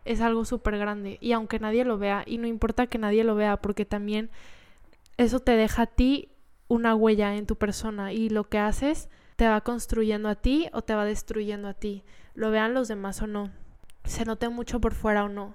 es 0.05 0.21
algo 0.21 0.45
súper 0.45 0.77
grande 0.77 1.19
y 1.21 1.31
aunque 1.31 1.61
nadie 1.61 1.85
lo 1.85 1.97
vea 1.97 2.25
y 2.27 2.39
no 2.39 2.49
importa 2.49 2.89
que 2.89 2.99
nadie 2.99 3.23
lo 3.23 3.37
vea 3.37 3.59
porque 3.59 3.85
también 3.85 4.29
eso 5.19 5.39
te 5.39 5.53
deja 5.53 5.83
a 5.83 5.87
ti 5.87 6.33
una 6.67 6.97
huella 6.97 7.37
en 7.37 7.47
tu 7.47 7.55
persona 7.55 8.13
y 8.13 8.29
lo 8.29 8.49
que 8.49 8.59
haces 8.59 9.09
te 9.37 9.47
va 9.47 9.61
construyendo 9.61 10.29
a 10.29 10.35
ti 10.35 10.69
o 10.73 10.83
te 10.83 10.97
va 10.97 11.05
destruyendo 11.05 11.69
a 11.69 11.75
ti, 11.75 12.03
lo 12.35 12.51
vean 12.51 12.75
los 12.75 12.89
demás 12.89 13.23
o 13.23 13.29
no, 13.29 13.53
se 14.03 14.25
note 14.25 14.49
mucho 14.49 14.81
por 14.81 14.95
fuera 14.95 15.23
o 15.23 15.29
no. 15.29 15.55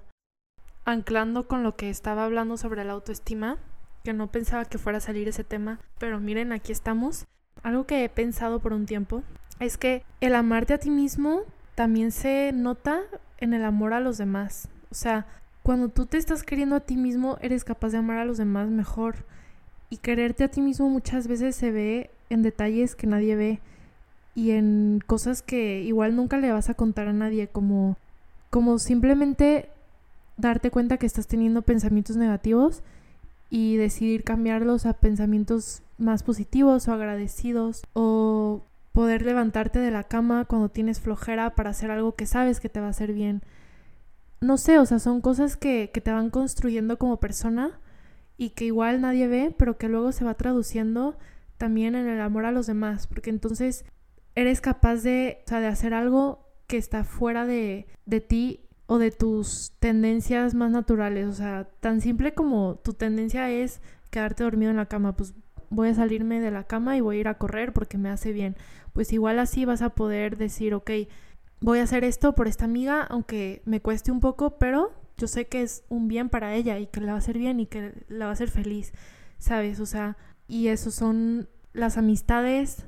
Anclando 0.86 1.46
con 1.46 1.62
lo 1.62 1.76
que 1.76 1.90
estaba 1.90 2.24
hablando 2.24 2.56
sobre 2.56 2.82
la 2.84 2.94
autoestima, 2.94 3.58
que 4.04 4.14
no 4.14 4.28
pensaba 4.28 4.64
que 4.64 4.78
fuera 4.78 4.96
a 4.96 5.02
salir 5.02 5.28
ese 5.28 5.44
tema, 5.44 5.80
pero 5.98 6.18
miren, 6.18 6.50
aquí 6.52 6.72
estamos. 6.72 7.26
Algo 7.62 7.84
que 7.84 8.04
he 8.04 8.08
pensado 8.08 8.60
por 8.60 8.72
un 8.72 8.86
tiempo 8.86 9.22
es 9.60 9.76
que 9.76 10.02
el 10.22 10.34
amarte 10.34 10.72
a 10.72 10.78
ti 10.78 10.88
mismo 10.88 11.42
también 11.74 12.12
se 12.12 12.52
nota 12.52 13.00
en 13.38 13.54
el 13.54 13.64
amor 13.64 13.92
a 13.92 14.00
los 14.00 14.18
demás. 14.18 14.68
O 14.90 14.94
sea, 14.94 15.26
cuando 15.62 15.88
tú 15.88 16.06
te 16.06 16.18
estás 16.18 16.42
queriendo 16.42 16.76
a 16.76 16.80
ti 16.80 16.96
mismo, 16.96 17.38
eres 17.40 17.64
capaz 17.64 17.90
de 17.90 17.98
amar 17.98 18.18
a 18.18 18.24
los 18.24 18.38
demás 18.38 18.68
mejor. 18.68 19.24
Y 19.90 19.98
quererte 19.98 20.44
a 20.44 20.48
ti 20.48 20.60
mismo 20.60 20.88
muchas 20.88 21.26
veces 21.26 21.56
se 21.56 21.70
ve 21.70 22.10
en 22.30 22.42
detalles 22.42 22.94
que 22.94 23.06
nadie 23.06 23.36
ve 23.36 23.60
y 24.34 24.50
en 24.50 25.00
cosas 25.06 25.42
que 25.42 25.82
igual 25.82 26.16
nunca 26.16 26.38
le 26.38 26.50
vas 26.50 26.68
a 26.68 26.74
contar 26.74 27.08
a 27.08 27.12
nadie, 27.12 27.48
como, 27.48 27.96
como 28.50 28.78
simplemente 28.78 29.68
darte 30.36 30.70
cuenta 30.70 30.96
que 30.96 31.06
estás 31.06 31.26
teniendo 31.26 31.62
pensamientos 31.62 32.16
negativos 32.16 32.82
y 33.50 33.76
decidir 33.76 34.24
cambiarlos 34.24 34.86
a 34.86 34.94
pensamientos 34.94 35.82
más 35.98 36.24
positivos 36.24 36.88
o 36.88 36.92
agradecidos 36.92 37.82
o 37.92 38.62
poder 38.94 39.22
levantarte 39.22 39.80
de 39.80 39.90
la 39.90 40.04
cama 40.04 40.44
cuando 40.44 40.68
tienes 40.68 41.00
flojera 41.00 41.56
para 41.56 41.70
hacer 41.70 41.90
algo 41.90 42.14
que 42.14 42.26
sabes 42.26 42.60
que 42.60 42.68
te 42.68 42.78
va 42.78 42.86
a 42.86 42.90
hacer 42.90 43.12
bien. 43.12 43.42
No 44.40 44.56
sé, 44.56 44.78
o 44.78 44.86
sea, 44.86 45.00
son 45.00 45.20
cosas 45.20 45.56
que, 45.56 45.90
que 45.92 46.00
te 46.00 46.12
van 46.12 46.30
construyendo 46.30 46.96
como 46.96 47.18
persona 47.18 47.80
y 48.36 48.50
que 48.50 48.66
igual 48.66 49.00
nadie 49.00 49.26
ve, 49.26 49.52
pero 49.58 49.78
que 49.78 49.88
luego 49.88 50.12
se 50.12 50.24
va 50.24 50.34
traduciendo 50.34 51.18
también 51.58 51.96
en 51.96 52.06
el 52.06 52.20
amor 52.20 52.46
a 52.46 52.52
los 52.52 52.68
demás, 52.68 53.08
porque 53.08 53.30
entonces 53.30 53.84
eres 54.36 54.60
capaz 54.60 55.02
de, 55.02 55.42
o 55.44 55.48
sea, 55.48 55.58
de 55.58 55.66
hacer 55.66 55.92
algo 55.92 56.46
que 56.68 56.76
está 56.76 57.02
fuera 57.02 57.46
de, 57.46 57.88
de 58.06 58.20
ti 58.20 58.68
o 58.86 58.98
de 58.98 59.10
tus 59.10 59.72
tendencias 59.80 60.54
más 60.54 60.70
naturales. 60.70 61.26
O 61.26 61.32
sea, 61.32 61.68
tan 61.80 62.00
simple 62.00 62.32
como 62.32 62.76
tu 62.76 62.92
tendencia 62.92 63.50
es 63.50 63.80
quedarte 64.12 64.44
dormido 64.44 64.70
en 64.70 64.76
la 64.76 64.86
cama, 64.86 65.16
pues 65.16 65.34
voy 65.74 65.88
a 65.88 65.94
salirme 65.94 66.40
de 66.40 66.50
la 66.50 66.64
cama 66.64 66.96
y 66.96 67.00
voy 67.00 67.16
a 67.16 67.20
ir 67.20 67.28
a 67.28 67.38
correr 67.38 67.72
porque 67.72 67.98
me 67.98 68.10
hace 68.10 68.32
bien. 68.32 68.56
Pues 68.92 69.12
igual 69.12 69.38
así 69.38 69.64
vas 69.64 69.82
a 69.82 69.90
poder 69.90 70.36
decir, 70.36 70.74
ok, 70.74 70.90
voy 71.60 71.80
a 71.80 71.84
hacer 71.84 72.04
esto 72.04 72.34
por 72.34 72.46
esta 72.46 72.64
amiga, 72.64 73.02
aunque 73.02 73.62
me 73.64 73.80
cueste 73.80 74.12
un 74.12 74.20
poco, 74.20 74.58
pero 74.58 74.92
yo 75.16 75.26
sé 75.26 75.46
que 75.46 75.62
es 75.62 75.84
un 75.88 76.08
bien 76.08 76.28
para 76.28 76.54
ella 76.54 76.78
y 76.78 76.86
que 76.86 77.00
le 77.00 77.06
va 77.06 77.14
a 77.14 77.18
hacer 77.18 77.38
bien 77.38 77.60
y 77.60 77.66
que 77.66 77.92
la 78.08 78.26
va 78.26 78.30
a 78.30 78.34
hacer 78.34 78.50
feliz, 78.50 78.92
¿sabes? 79.38 79.80
O 79.80 79.86
sea, 79.86 80.16
y 80.46 80.68
eso 80.68 80.90
son 80.90 81.48
las 81.72 81.96
amistades 81.96 82.86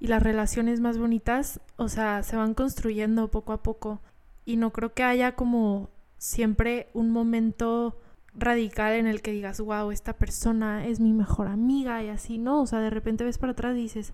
y 0.00 0.08
las 0.08 0.22
relaciones 0.22 0.80
más 0.80 0.98
bonitas, 0.98 1.60
o 1.76 1.88
sea, 1.88 2.22
se 2.22 2.36
van 2.36 2.54
construyendo 2.54 3.30
poco 3.30 3.52
a 3.52 3.62
poco 3.62 4.02
y 4.44 4.56
no 4.56 4.72
creo 4.72 4.92
que 4.92 5.04
haya 5.04 5.36
como 5.36 5.90
siempre 6.18 6.88
un 6.94 7.10
momento 7.10 8.00
radical 8.34 8.94
en 8.94 9.06
el 9.06 9.22
que 9.22 9.32
digas, 9.32 9.60
wow, 9.60 9.90
esta 9.90 10.12
persona 10.14 10.86
es 10.86 11.00
mi 11.00 11.12
mejor 11.12 11.46
amiga 11.46 12.02
y 12.02 12.08
así, 12.08 12.38
¿no? 12.38 12.60
O 12.60 12.66
sea, 12.66 12.80
de 12.80 12.90
repente 12.90 13.24
ves 13.24 13.38
para 13.38 13.52
atrás 13.52 13.76
y 13.76 13.82
dices, 13.82 14.12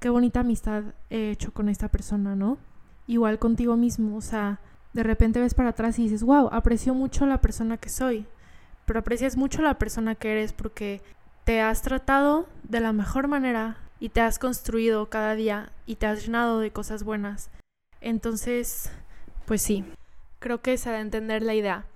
qué 0.00 0.08
bonita 0.08 0.40
amistad 0.40 0.84
he 1.10 1.30
hecho 1.30 1.52
con 1.52 1.68
esta 1.68 1.88
persona, 1.88 2.34
¿no? 2.34 2.58
Igual 3.06 3.38
contigo 3.38 3.76
mismo, 3.76 4.16
o 4.16 4.20
sea, 4.20 4.60
de 4.92 5.02
repente 5.02 5.40
ves 5.40 5.54
para 5.54 5.70
atrás 5.70 5.98
y 5.98 6.04
dices, 6.04 6.22
wow, 6.22 6.48
aprecio 6.52 6.94
mucho 6.94 7.26
la 7.26 7.40
persona 7.40 7.76
que 7.76 7.88
soy, 7.88 8.26
pero 8.86 9.00
aprecias 9.00 9.36
mucho 9.36 9.62
la 9.62 9.78
persona 9.78 10.14
que 10.14 10.32
eres 10.32 10.52
porque 10.52 11.02
te 11.44 11.60
has 11.60 11.82
tratado 11.82 12.48
de 12.64 12.80
la 12.80 12.92
mejor 12.92 13.28
manera 13.28 13.76
y 14.00 14.10
te 14.10 14.20
has 14.20 14.38
construido 14.38 15.08
cada 15.10 15.34
día 15.34 15.72
y 15.86 15.96
te 15.96 16.06
has 16.06 16.24
llenado 16.24 16.60
de 16.60 16.70
cosas 16.70 17.04
buenas. 17.04 17.50
Entonces, 18.00 18.90
pues 19.46 19.62
sí, 19.62 19.84
creo 20.38 20.60
que 20.62 20.76
se 20.76 20.90
da 20.90 20.96
a 20.96 21.00
entender 21.00 21.42
la 21.42 21.54
idea. 21.54 21.86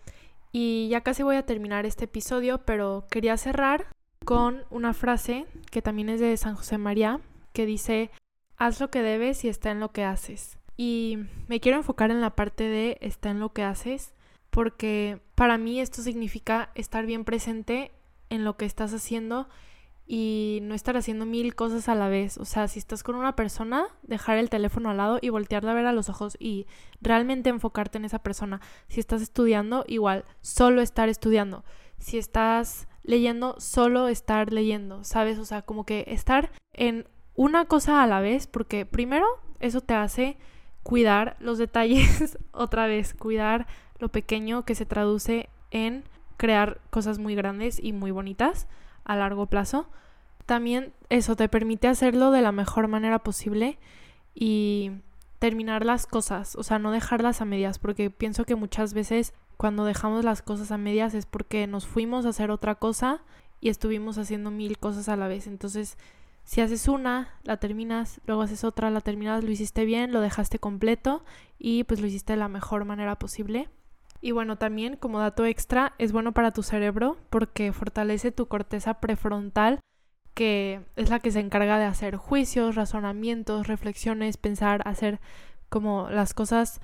Y 0.52 0.88
ya 0.88 1.00
casi 1.00 1.22
voy 1.22 1.36
a 1.36 1.46
terminar 1.46 1.86
este 1.86 2.04
episodio, 2.04 2.58
pero 2.64 3.06
quería 3.10 3.36
cerrar 3.38 3.86
con 4.24 4.64
una 4.70 4.92
frase 4.92 5.46
que 5.70 5.82
también 5.82 6.10
es 6.10 6.20
de 6.20 6.36
San 6.36 6.54
José 6.54 6.76
María, 6.78 7.20
que 7.52 7.66
dice, 7.66 8.10
haz 8.56 8.78
lo 8.78 8.90
que 8.90 9.02
debes 9.02 9.44
y 9.44 9.48
está 9.48 9.70
en 9.70 9.80
lo 9.80 9.92
que 9.92 10.04
haces. 10.04 10.58
Y 10.76 11.18
me 11.48 11.60
quiero 11.60 11.78
enfocar 11.78 12.10
en 12.10 12.20
la 12.20 12.36
parte 12.36 12.64
de 12.64 12.98
está 13.00 13.30
en 13.30 13.40
lo 13.40 13.52
que 13.52 13.62
haces, 13.62 14.14
porque 14.50 15.20
para 15.34 15.56
mí 15.56 15.80
esto 15.80 16.02
significa 16.02 16.70
estar 16.74 17.06
bien 17.06 17.24
presente 17.24 17.90
en 18.28 18.44
lo 18.44 18.56
que 18.56 18.66
estás 18.66 18.92
haciendo 18.92 19.48
y 20.06 20.60
no 20.62 20.74
estar 20.74 20.96
haciendo 20.96 21.26
mil 21.26 21.54
cosas 21.54 21.88
a 21.88 21.94
la 21.94 22.08
vez. 22.08 22.38
O 22.38 22.44
sea, 22.44 22.68
si 22.68 22.78
estás 22.78 23.02
con 23.02 23.14
una 23.14 23.36
persona, 23.36 23.86
dejar 24.02 24.38
el 24.38 24.50
teléfono 24.50 24.90
al 24.90 24.96
lado 24.96 25.18
y 25.20 25.28
voltearla 25.28 25.72
a 25.72 25.74
ver 25.74 25.86
a 25.86 25.92
los 25.92 26.08
ojos 26.08 26.36
y 26.38 26.66
realmente 27.00 27.50
enfocarte 27.50 27.98
en 27.98 28.04
esa 28.04 28.20
persona. 28.20 28.60
Si 28.88 29.00
estás 29.00 29.22
estudiando, 29.22 29.84
igual, 29.86 30.24
solo 30.40 30.82
estar 30.82 31.08
estudiando. 31.08 31.64
Si 31.98 32.18
estás 32.18 32.88
leyendo, 33.02 33.56
solo 33.58 34.08
estar 34.08 34.52
leyendo, 34.52 35.04
¿sabes? 35.04 35.38
O 35.38 35.44
sea, 35.44 35.62
como 35.62 35.84
que 35.84 36.04
estar 36.08 36.50
en 36.72 37.08
una 37.34 37.64
cosa 37.66 38.02
a 38.02 38.06
la 38.06 38.20
vez, 38.20 38.46
porque 38.46 38.86
primero 38.86 39.26
eso 39.60 39.80
te 39.80 39.94
hace 39.94 40.36
cuidar 40.82 41.36
los 41.40 41.58
detalles 41.58 42.38
otra 42.52 42.86
vez, 42.86 43.14
cuidar 43.14 43.66
lo 43.98 44.10
pequeño 44.10 44.64
que 44.64 44.74
se 44.74 44.86
traduce 44.86 45.48
en 45.70 46.04
crear 46.36 46.80
cosas 46.90 47.18
muy 47.18 47.34
grandes 47.34 47.78
y 47.82 47.92
muy 47.92 48.10
bonitas 48.10 48.66
a 49.04 49.16
largo 49.16 49.46
plazo. 49.46 49.88
También 50.46 50.92
eso 51.08 51.36
te 51.36 51.48
permite 51.48 51.88
hacerlo 51.88 52.30
de 52.30 52.42
la 52.42 52.52
mejor 52.52 52.88
manera 52.88 53.20
posible 53.20 53.78
y 54.34 54.92
terminar 55.38 55.84
las 55.84 56.06
cosas, 56.06 56.54
o 56.56 56.62
sea, 56.62 56.78
no 56.78 56.92
dejarlas 56.92 57.40
a 57.40 57.44
medias, 57.44 57.80
porque 57.80 58.10
pienso 58.10 58.44
que 58.44 58.54
muchas 58.54 58.94
veces 58.94 59.34
cuando 59.56 59.84
dejamos 59.84 60.24
las 60.24 60.42
cosas 60.42 60.70
a 60.70 60.78
medias 60.78 61.14
es 61.14 61.26
porque 61.26 61.66
nos 61.66 61.86
fuimos 61.86 62.26
a 62.26 62.28
hacer 62.28 62.50
otra 62.50 62.76
cosa 62.76 63.22
y 63.60 63.68
estuvimos 63.68 64.18
haciendo 64.18 64.50
mil 64.50 64.78
cosas 64.78 65.08
a 65.08 65.16
la 65.16 65.28
vez. 65.28 65.46
Entonces, 65.46 65.98
si 66.44 66.60
haces 66.60 66.88
una, 66.88 67.34
la 67.44 67.56
terminas, 67.58 68.20
luego 68.26 68.42
haces 68.42 68.64
otra, 68.64 68.90
la 68.90 69.00
terminas, 69.00 69.44
lo 69.44 69.50
hiciste 69.50 69.84
bien, 69.84 70.12
lo 70.12 70.20
dejaste 70.20 70.58
completo 70.58 71.24
y 71.58 71.84
pues 71.84 72.00
lo 72.00 72.06
hiciste 72.06 72.32
de 72.34 72.38
la 72.38 72.48
mejor 72.48 72.84
manera 72.84 73.16
posible. 73.18 73.68
Y 74.24 74.30
bueno, 74.30 74.56
también 74.56 74.96
como 74.96 75.18
dato 75.18 75.44
extra, 75.44 75.94
es 75.98 76.12
bueno 76.12 76.32
para 76.32 76.52
tu 76.52 76.62
cerebro 76.62 77.18
porque 77.28 77.72
fortalece 77.72 78.30
tu 78.30 78.46
corteza 78.46 79.00
prefrontal, 79.00 79.80
que 80.32 80.80
es 80.94 81.11
la 81.11 81.18
que 81.18 81.32
se 81.32 81.40
encarga 81.40 81.76
de 81.78 81.87
hacer 81.87 82.16
juicios, 82.16 82.76
razonamientos, 82.76 83.66
reflexiones, 83.66 84.37
pensar, 84.37 84.80
hacer 84.87 85.20
como 85.68 86.08
las 86.08 86.35
cosas 86.35 86.80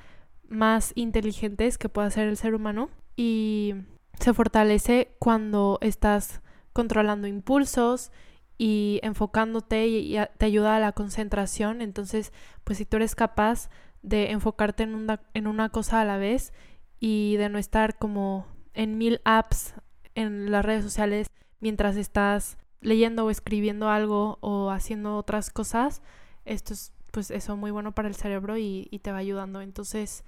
más 0.48 0.92
inteligentes 0.96 1.78
que 1.78 1.88
puede 1.88 2.08
hacer 2.08 2.26
el 2.26 2.36
ser 2.36 2.56
humano. 2.56 2.90
Y 3.14 3.74
se 4.18 4.34
fortalece 4.34 5.14
cuando 5.20 5.78
estás 5.80 6.42
controlando 6.72 7.28
impulsos 7.28 8.10
y 8.58 8.98
enfocándote 9.04 9.86
y, 9.86 10.16
te 10.38 10.46
ayuda 10.46 10.74
a 10.74 10.80
la 10.80 10.90
concentración. 10.90 11.82
Entonces, 11.82 12.32
pues 12.64 12.78
si 12.78 12.84
tú 12.84 12.96
eres 12.96 13.14
capaz 13.14 13.70
de 14.02 14.32
enfocarte 14.32 14.82
en 14.82 14.96
una, 14.96 15.20
en 15.34 15.46
una 15.46 15.68
cosa 15.68 16.00
a 16.00 16.04
la 16.04 16.16
vez 16.16 16.52
y 17.00 17.36
de 17.36 17.48
no 17.48 17.58
estar 17.58 17.96
como 17.98 18.46
en 18.74 18.98
mil 18.98 19.20
apps 19.24 19.74
en 20.14 20.50
las 20.50 20.64
redes 20.64 20.84
sociales 20.84 21.28
mientras 21.60 21.96
estás 21.96 22.58
leyendo 22.80 23.24
o 23.24 23.30
escribiendo 23.30 23.88
algo 23.88 24.38
o 24.40 24.70
haciendo 24.70 25.16
otras 25.16 25.50
cosas, 25.50 26.02
esto 26.44 26.72
es 26.72 26.92
pues 27.10 27.30
eso 27.30 27.56
muy 27.56 27.70
bueno 27.70 27.92
para 27.92 28.08
el 28.08 28.14
cerebro 28.14 28.58
y, 28.58 28.86
te 29.02 29.12
va 29.12 29.18
ayudando. 29.18 29.60
Entonces, 29.60 30.24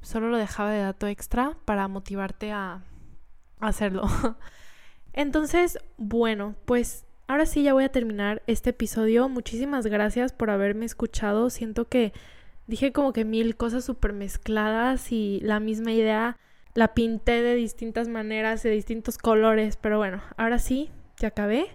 solo 0.00 0.28
lo 0.28 0.36
dejaba 0.38 0.70
de 0.70 0.80
dato 0.80 1.06
extra 1.06 1.56
para 1.64 1.88
motivarte 1.88 2.52
a 2.52 2.82
hacerlo. 3.60 4.02
Entonces, 5.12 5.78
bueno, 5.98 6.54
pues 6.64 7.04
ahora 7.28 7.46
sí 7.46 7.62
ya 7.62 7.74
voy 7.74 7.84
a 7.84 7.92
terminar 7.92 8.42
este 8.46 8.70
episodio. 8.70 9.28
Muchísimas 9.28 9.86
gracias 9.86 10.32
por 10.32 10.50
haberme 10.50 10.86
escuchado. 10.86 11.50
Siento 11.50 11.86
que 11.86 12.12
dije 12.66 12.92
como 12.92 13.12
que 13.12 13.24
mil 13.24 13.56
cosas 13.56 13.84
súper 13.84 14.12
mezcladas 14.12 15.12
y 15.12 15.40
la 15.42 15.60
misma 15.60 15.92
idea 15.92 16.38
la 16.74 16.94
pinté 16.94 17.42
de 17.42 17.54
distintas 17.54 18.08
maneras, 18.08 18.62
de 18.62 18.70
distintos 18.70 19.18
colores, 19.18 19.76
pero 19.76 19.98
bueno, 19.98 20.22
ahora 20.36 20.58
sí, 20.58 20.90
ya 21.18 21.28
acabé. 21.28 21.66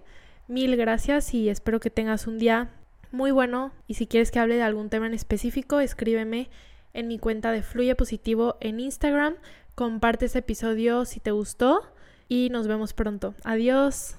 Mil 0.47 0.75
gracias 0.75 1.33
y 1.33 1.49
espero 1.49 1.79
que 1.79 1.89
tengas 1.89 2.25
un 2.25 2.39
día 2.39 2.69
muy 3.11 3.31
bueno 3.31 3.71
y 3.87 3.95
si 3.95 4.07
quieres 4.07 4.31
que 4.31 4.39
hable 4.39 4.55
de 4.55 4.63
algún 4.63 4.89
tema 4.89 5.07
en 5.07 5.13
específico, 5.13 5.79
escríbeme 5.79 6.49
en 6.93 7.07
mi 7.07 7.19
cuenta 7.19 7.51
de 7.51 7.61
Fluye 7.61 7.95
Positivo 7.95 8.57
en 8.59 8.79
Instagram. 8.79 9.35
Comparte 9.75 10.25
este 10.25 10.39
episodio 10.39 11.05
si 11.05 11.19
te 11.19 11.31
gustó 11.31 11.81
y 12.27 12.49
nos 12.49 12.67
vemos 12.67 12.93
pronto. 12.93 13.35
Adiós. 13.43 14.15